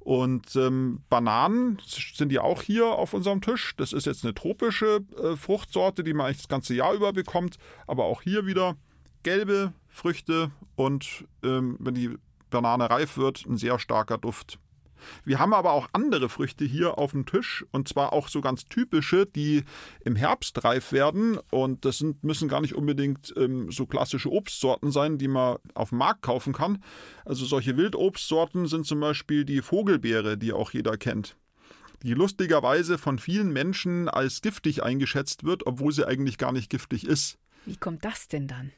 Und 0.01 0.55
ähm, 0.55 1.03
Bananen 1.11 1.79
sind 1.85 2.31
ja 2.31 2.43
auch 2.43 2.63
hier 2.63 2.87
auf 2.87 3.13
unserem 3.13 3.41
Tisch. 3.41 3.75
Das 3.77 3.93
ist 3.93 4.07
jetzt 4.07 4.25
eine 4.25 4.35
tropische 4.35 5.05
äh, 5.21 5.35
Fruchtsorte, 5.35 6.05
die 6.05 6.15
man 6.15 6.27
eigentlich 6.27 6.39
das 6.39 6.49
ganze 6.49 6.75
Jahr 6.75 6.95
über 6.95 7.13
bekommt. 7.13 7.57
Aber 7.89 8.05
auch 8.05 8.23
hier 8.23 8.47
wieder 8.47 8.77
gelbe 9.25 9.73
Früchte 9.89 10.53
und 10.77 11.25
ähm, 11.43 11.77
wenn 11.81 11.95
die 11.95 12.17
Banane 12.51 12.89
reif 12.89 13.17
wird, 13.17 13.45
ein 13.47 13.57
sehr 13.57 13.81
starker 13.81 14.19
Duft. 14.19 14.61
Wir 15.25 15.39
haben 15.39 15.55
aber 15.55 15.73
auch 15.73 15.89
andere 15.93 16.29
Früchte 16.29 16.65
hier 16.65 16.99
auf 16.99 17.13
dem 17.13 17.27
Tisch 17.27 17.65
und 17.73 17.89
zwar 17.89 18.13
auch 18.13 18.29
so 18.29 18.41
ganz 18.41 18.67
typische, 18.67 19.27
die 19.27 19.65
im 20.05 20.17
Herbst 20.17 20.63
reif 20.65 20.93
werden 20.93 21.39
und 21.51 21.85
das 21.85 21.99
sind, 21.99 22.25
müssen 22.25 22.49
gar 22.49 22.61
nicht 22.61 22.75
unbedingt 22.75 23.33
ähm, 23.37 23.71
so 23.71 23.87
klassische 23.87 24.31
Obstsorten 24.31 24.91
sein, 24.91 25.19
die 25.19 25.29
man 25.29 25.59
auf 25.75 25.91
dem 25.91 25.99
Markt 25.99 26.23
kaufen 26.23 26.53
kann. 26.53 26.83
Also 27.25 27.45
solche 27.45 27.77
Wildobstsorten 27.77 28.67
sind 28.67 28.87
zum 28.87 29.01
Beispiel 29.01 29.45
die 29.45 29.63
Vogelbeere, 29.63 30.37
die 30.39 30.53
auch 30.53 30.71
jeder 30.73 30.97
kennt. 30.97 31.37
Die 32.03 32.15
lustigerweise 32.15 32.99
von 32.99 33.19
vielen 33.19 33.53
Menschen 33.53 34.09
als 34.09 34.43
giftig 34.43 34.83
eingeschätzt 34.83 35.45
wird, 35.45 35.67
obwohl 35.67 35.93
sie 35.93 36.07
eigentlich 36.07 36.39
gar 36.39 36.53
nicht 36.53 36.71
giftig 36.71 37.07
ist. 37.07 37.39
Wie 37.65 37.77
kommt 37.77 38.05
das 38.05 38.29
denn 38.29 38.47
dann? 38.47 38.73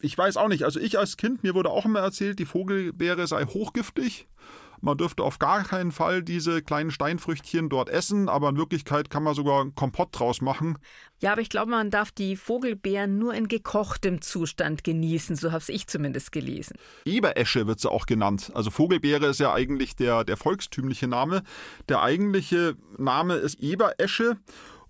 Ich 0.00 0.18
weiß 0.18 0.36
auch 0.36 0.48
nicht. 0.48 0.64
Also 0.64 0.80
ich 0.80 0.98
als 0.98 1.16
Kind, 1.16 1.42
mir 1.42 1.54
wurde 1.54 1.70
auch 1.70 1.84
immer 1.84 2.00
erzählt, 2.00 2.38
die 2.38 2.44
Vogelbeere 2.44 3.26
sei 3.26 3.44
hochgiftig. 3.44 4.26
Man 4.84 4.98
dürfte 4.98 5.22
auf 5.22 5.38
gar 5.38 5.62
keinen 5.62 5.92
Fall 5.92 6.24
diese 6.24 6.60
kleinen 6.60 6.90
Steinfrüchtchen 6.90 7.68
dort 7.68 7.88
essen, 7.88 8.28
aber 8.28 8.48
in 8.48 8.56
Wirklichkeit 8.56 9.10
kann 9.10 9.22
man 9.22 9.34
sogar 9.34 9.60
einen 9.60 9.76
Kompott 9.76 10.08
draus 10.10 10.40
machen. 10.40 10.76
Ja, 11.20 11.30
aber 11.30 11.40
ich 11.40 11.50
glaube, 11.50 11.70
man 11.70 11.90
darf 11.90 12.10
die 12.10 12.34
Vogelbeeren 12.34 13.16
nur 13.16 13.32
in 13.32 13.46
gekochtem 13.46 14.20
Zustand 14.22 14.82
genießen. 14.82 15.36
So 15.36 15.52
habe 15.52 15.62
ich 15.68 15.86
zumindest 15.86 16.32
gelesen. 16.32 16.76
Eberesche 17.04 17.68
wird 17.68 17.78
sie 17.78 17.88
auch 17.88 18.06
genannt. 18.06 18.50
Also 18.54 18.70
Vogelbeere 18.70 19.26
ist 19.26 19.38
ja 19.38 19.54
eigentlich 19.54 19.94
der, 19.94 20.24
der 20.24 20.36
volkstümliche 20.36 21.06
Name. 21.06 21.44
Der 21.88 22.02
eigentliche 22.02 22.76
Name 22.98 23.34
ist 23.34 23.60
Eberesche. 23.60 24.36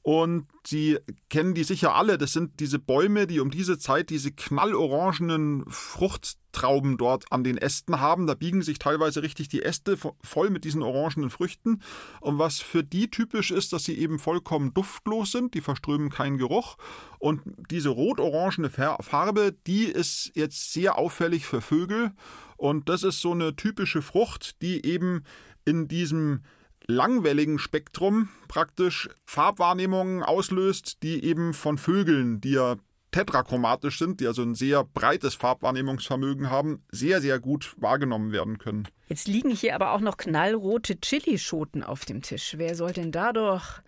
Und 0.04 0.46
Sie 0.66 0.98
kennen 1.30 1.54
die 1.54 1.64
sicher 1.64 1.94
alle. 1.94 2.18
Das 2.18 2.32
sind 2.32 2.58
diese 2.60 2.78
Bäume, 2.80 3.26
die 3.28 3.38
um 3.40 3.50
diese 3.50 3.78
Zeit 3.78 4.10
diese 4.10 4.32
knallorangenen 4.32 5.64
Fruchttrauben 5.68 6.96
dort 6.98 7.30
an 7.30 7.44
den 7.44 7.56
Ästen 7.56 8.00
haben. 8.00 8.26
Da 8.26 8.34
biegen 8.34 8.62
sich 8.62 8.78
teilweise 8.80 9.22
richtig 9.22 9.48
die 9.48 9.62
Äste 9.62 9.94
vo- 9.96 10.16
voll 10.22 10.50
mit 10.50 10.64
diesen 10.64 10.82
orangenen 10.82 11.30
Früchten. 11.30 11.82
Und 12.20 12.38
was 12.38 12.60
für 12.60 12.82
die 12.82 13.10
typisch 13.10 13.52
ist, 13.52 13.72
dass 13.72 13.84
sie 13.84 13.96
eben 13.96 14.18
vollkommen 14.18 14.74
duftlos 14.74 15.30
sind. 15.32 15.54
Die 15.54 15.60
verströmen 15.60 16.10
keinen 16.10 16.38
Geruch. 16.38 16.76
Und 17.20 17.42
diese 17.70 17.90
rot-orangene 17.90 18.70
Farbe, 18.70 19.54
die 19.66 19.84
ist 19.84 20.32
jetzt 20.34 20.72
sehr 20.72 20.98
auffällig 20.98 21.46
für 21.46 21.60
Vögel. 21.60 22.12
Und 22.56 22.88
das 22.88 23.02
ist 23.02 23.20
so 23.20 23.32
eine 23.32 23.54
typische 23.54 24.02
Frucht, 24.02 24.62
die 24.62 24.84
eben 24.84 25.22
in 25.64 25.86
diesem 25.86 26.42
langwelligen 26.86 27.58
Spektrum 27.58 28.28
praktisch 28.48 29.08
Farbwahrnehmungen 29.24 30.22
auslöst, 30.22 31.02
die 31.02 31.24
eben 31.24 31.54
von 31.54 31.78
Vögeln, 31.78 32.40
die 32.40 32.52
ja 32.52 32.76
tetrachromatisch 33.12 33.98
sind, 33.98 34.20
die 34.20 34.26
also 34.26 34.42
ein 34.42 34.54
sehr 34.54 34.84
breites 34.84 35.34
Farbwahrnehmungsvermögen 35.34 36.50
haben, 36.50 36.82
sehr, 36.90 37.20
sehr 37.20 37.38
gut 37.38 37.74
wahrgenommen 37.78 38.32
werden 38.32 38.58
können. 38.58 38.88
Jetzt 39.08 39.28
liegen 39.28 39.50
hier 39.50 39.74
aber 39.74 39.92
auch 39.92 40.00
noch 40.00 40.16
knallrote 40.16 40.98
Chilischoten 40.98 41.84
auf 41.84 42.04
dem 42.04 42.22
Tisch. 42.22 42.54
Wer 42.56 42.74
soll 42.74 42.92
denn 42.92 43.12
dadurch 43.12 43.80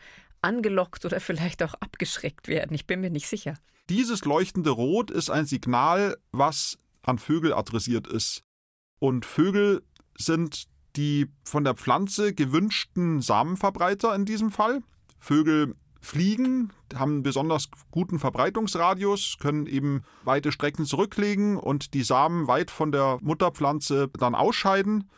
angelockt 0.42 1.04
oder 1.06 1.20
vielleicht 1.20 1.62
auch 1.62 1.74
abgeschreckt 1.74 2.48
werden? 2.48 2.74
Ich 2.74 2.86
bin 2.86 3.00
mir 3.00 3.10
nicht 3.10 3.26
sicher. 3.26 3.54
Dieses 3.88 4.24
leuchtende 4.24 4.70
Rot 4.70 5.10
ist 5.10 5.30
ein 5.30 5.46
Signal, 5.46 6.16
was 6.32 6.78
an 7.02 7.18
Vögel 7.18 7.52
adressiert 7.54 8.06
ist. 8.06 8.42
Und 8.98 9.26
Vögel 9.26 9.82
sind 10.16 10.64
die 10.96 11.28
von 11.44 11.64
der 11.64 11.74
Pflanze 11.74 12.34
gewünschten 12.34 13.20
Samenverbreiter 13.20 14.14
in 14.14 14.24
diesem 14.24 14.50
Fall. 14.50 14.82
Vögel 15.18 15.74
fliegen, 16.00 16.70
haben 16.94 17.12
einen 17.12 17.22
besonders 17.22 17.68
guten 17.90 18.18
Verbreitungsradius, 18.18 19.38
können 19.40 19.66
eben 19.66 20.02
weite 20.22 20.52
Strecken 20.52 20.84
zurücklegen 20.84 21.56
und 21.56 21.94
die 21.94 22.02
Samen 22.02 22.46
weit 22.46 22.70
von 22.70 22.92
der 22.92 23.18
Mutterpflanze 23.22 24.10
dann 24.18 24.34
ausscheiden. 24.34 25.08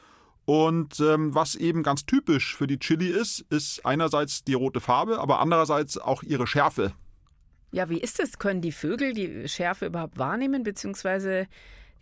Und 0.45 1.01
ähm, 1.01 1.35
was 1.35 1.57
eben 1.57 1.83
ganz 1.83 2.07
typisch 2.07 2.57
für 2.57 2.69
die 2.69 2.79
Chili 2.79 3.09
ist, 3.09 3.41
ist 3.51 3.85
einerseits 3.85 4.45
die 4.45 4.55
rote 4.55 4.81
Farbe, 4.81 5.19
aber 5.19 5.41
andererseits 5.41 5.99
auch 5.99 6.23
ihre 6.23 6.47
Schärfe. 6.47 6.93
Ja, 7.73 7.91
wie 7.91 7.99
ist 7.99 8.21
es? 8.21 8.39
Können 8.39 8.61
die 8.61 8.71
Vögel 8.71 9.12
die 9.12 9.49
Schärfe 9.49 9.87
überhaupt 9.87 10.19
wahrnehmen, 10.19 10.62
beziehungsweise 10.62 11.49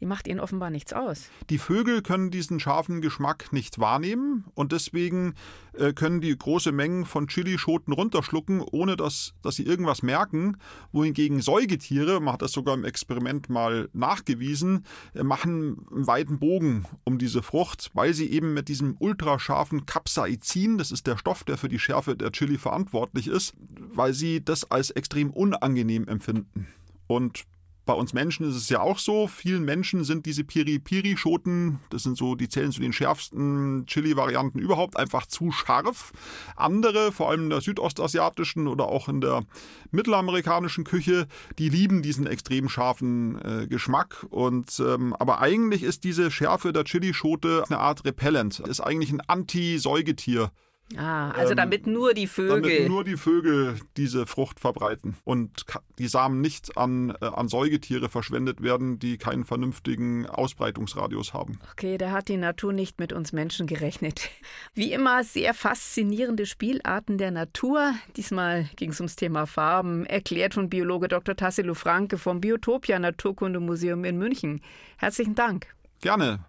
die 0.04 0.08
macht 0.08 0.28
ihnen 0.28 0.38
offenbar 0.38 0.68
nichts 0.68 0.92
aus. 0.92 1.30
Die 1.48 1.56
Vögel 1.56 2.02
können 2.02 2.30
diesen 2.30 2.60
scharfen 2.60 3.00
Geschmack 3.00 3.54
nicht 3.54 3.78
wahrnehmen 3.78 4.44
und 4.54 4.70
deswegen 4.70 5.32
äh, 5.72 5.94
können 5.94 6.20
die 6.20 6.36
große 6.36 6.72
Mengen 6.72 7.06
von 7.06 7.26
Chilischoten 7.26 7.94
runterschlucken, 7.94 8.60
ohne 8.60 8.96
dass, 8.96 9.32
dass 9.40 9.56
sie 9.56 9.62
irgendwas 9.62 10.02
merken. 10.02 10.58
Wohingegen 10.92 11.40
Säugetiere, 11.40 12.20
man 12.20 12.34
hat 12.34 12.42
das 12.42 12.52
sogar 12.52 12.74
im 12.74 12.84
Experiment 12.84 13.48
mal 13.48 13.88
nachgewiesen, 13.94 14.84
äh, 15.14 15.22
machen 15.22 15.86
einen 15.90 16.06
weiten 16.06 16.38
Bogen 16.38 16.84
um 17.04 17.16
diese 17.16 17.42
Frucht, 17.42 17.90
weil 17.94 18.12
sie 18.12 18.30
eben 18.30 18.52
mit 18.52 18.68
diesem 18.68 18.96
ultrascharfen 18.98 19.86
Capsaicin, 19.86 20.76
das 20.76 20.92
ist 20.92 21.06
der 21.06 21.16
Stoff, 21.16 21.44
der 21.44 21.56
für 21.56 21.70
die 21.70 21.78
Schärfe 21.78 22.14
der 22.14 22.30
Chili 22.30 22.58
verantwortlich 22.58 23.26
ist, 23.26 23.54
weil 23.94 24.12
sie 24.12 24.44
das 24.44 24.70
als 24.70 24.90
extrem 24.90 25.30
unangenehm 25.30 26.06
empfinden. 26.08 26.66
Und 27.06 27.44
bei 27.84 27.92
uns 27.92 28.12
Menschen 28.12 28.48
ist 28.48 28.56
es 28.56 28.68
ja 28.68 28.80
auch 28.80 28.98
so. 28.98 29.26
Vielen 29.26 29.64
Menschen 29.64 30.04
sind 30.04 30.26
diese 30.26 30.44
Piri-Piri-Schoten, 30.44 31.80
das 31.90 32.02
sind 32.02 32.16
so, 32.16 32.34
die 32.34 32.48
zählen 32.48 32.72
zu 32.72 32.80
den 32.80 32.92
schärfsten 32.92 33.84
Chili-Varianten 33.86 34.58
überhaupt, 34.58 34.96
einfach 34.96 35.26
zu 35.26 35.52
scharf. 35.52 36.12
Andere, 36.56 37.12
vor 37.12 37.30
allem 37.30 37.44
in 37.44 37.50
der 37.50 37.60
südostasiatischen 37.60 38.68
oder 38.68 38.86
auch 38.86 39.08
in 39.08 39.20
der 39.20 39.44
mittelamerikanischen 39.90 40.84
Küche, 40.84 41.26
die 41.58 41.68
lieben 41.68 42.02
diesen 42.02 42.26
extrem 42.26 42.68
scharfen 42.68 43.40
äh, 43.42 43.66
Geschmack. 43.66 44.26
Und 44.30 44.80
ähm, 44.80 45.14
aber 45.14 45.40
eigentlich 45.40 45.82
ist 45.82 46.04
diese 46.04 46.30
Schärfe 46.30 46.72
der 46.72 46.84
Chilischote 46.84 47.64
eine 47.68 47.78
Art 47.78 48.04
Repellent. 48.04 48.60
Ist 48.60 48.80
eigentlich 48.80 49.12
ein 49.12 49.20
Anti-Säugetier. 49.20 50.50
Ah, 50.96 51.30
also 51.30 51.52
ähm, 51.52 51.56
damit 51.56 51.86
nur 51.86 52.14
die 52.14 52.26
Vögel. 52.26 52.60
Damit 52.60 52.88
nur 52.88 53.04
die 53.04 53.16
Vögel 53.16 53.76
diese 53.96 54.26
Frucht 54.26 54.60
verbreiten 54.60 55.16
und 55.24 55.64
die 55.98 56.08
Samen 56.08 56.40
nicht 56.40 56.76
an, 56.76 57.14
äh, 57.20 57.24
an 57.24 57.48
Säugetiere 57.48 58.08
verschwendet 58.08 58.62
werden, 58.62 58.98
die 58.98 59.16
keinen 59.16 59.44
vernünftigen 59.44 60.26
Ausbreitungsradius 60.26 61.32
haben. 61.32 61.58
Okay, 61.72 61.96
da 61.96 62.10
hat 62.10 62.28
die 62.28 62.36
Natur 62.36 62.72
nicht 62.72 63.00
mit 63.00 63.12
uns 63.12 63.32
Menschen 63.32 63.66
gerechnet. 63.66 64.28
Wie 64.74 64.92
immer 64.92 65.24
sehr 65.24 65.54
faszinierende 65.54 66.46
Spielarten 66.46 67.18
der 67.18 67.30
Natur. 67.30 67.94
Diesmal 68.16 68.68
ging 68.76 68.90
es 68.90 69.00
ums 69.00 69.16
Thema 69.16 69.46
Farben, 69.46 70.04
erklärt 70.04 70.54
von 70.54 70.68
Biologe 70.68 71.08
Dr. 71.08 71.34
Tassilo 71.34 71.74
Franke 71.74 72.18
vom 72.18 72.40
Biotopia 72.40 72.98
Naturkundemuseum 72.98 74.04
in 74.04 74.18
München. 74.18 74.60
Herzlichen 74.98 75.34
Dank. 75.34 75.74
Gerne. 76.00 76.44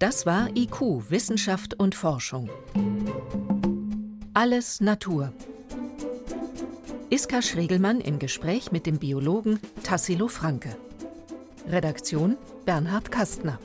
Das 0.00 0.24
war 0.24 0.48
IQ, 0.56 1.10
Wissenschaft 1.10 1.74
und 1.78 1.94
Forschung. 1.94 2.48
Alles 4.32 4.80
Natur. 4.80 5.30
Iska 7.10 7.42
Schregelmann 7.42 8.00
im 8.00 8.18
Gespräch 8.18 8.72
mit 8.72 8.86
dem 8.86 8.98
Biologen 8.98 9.60
Tassilo 9.82 10.28
Franke. 10.28 10.74
Redaktion 11.68 12.38
Bernhard 12.64 13.10
Kastner. 13.10 13.58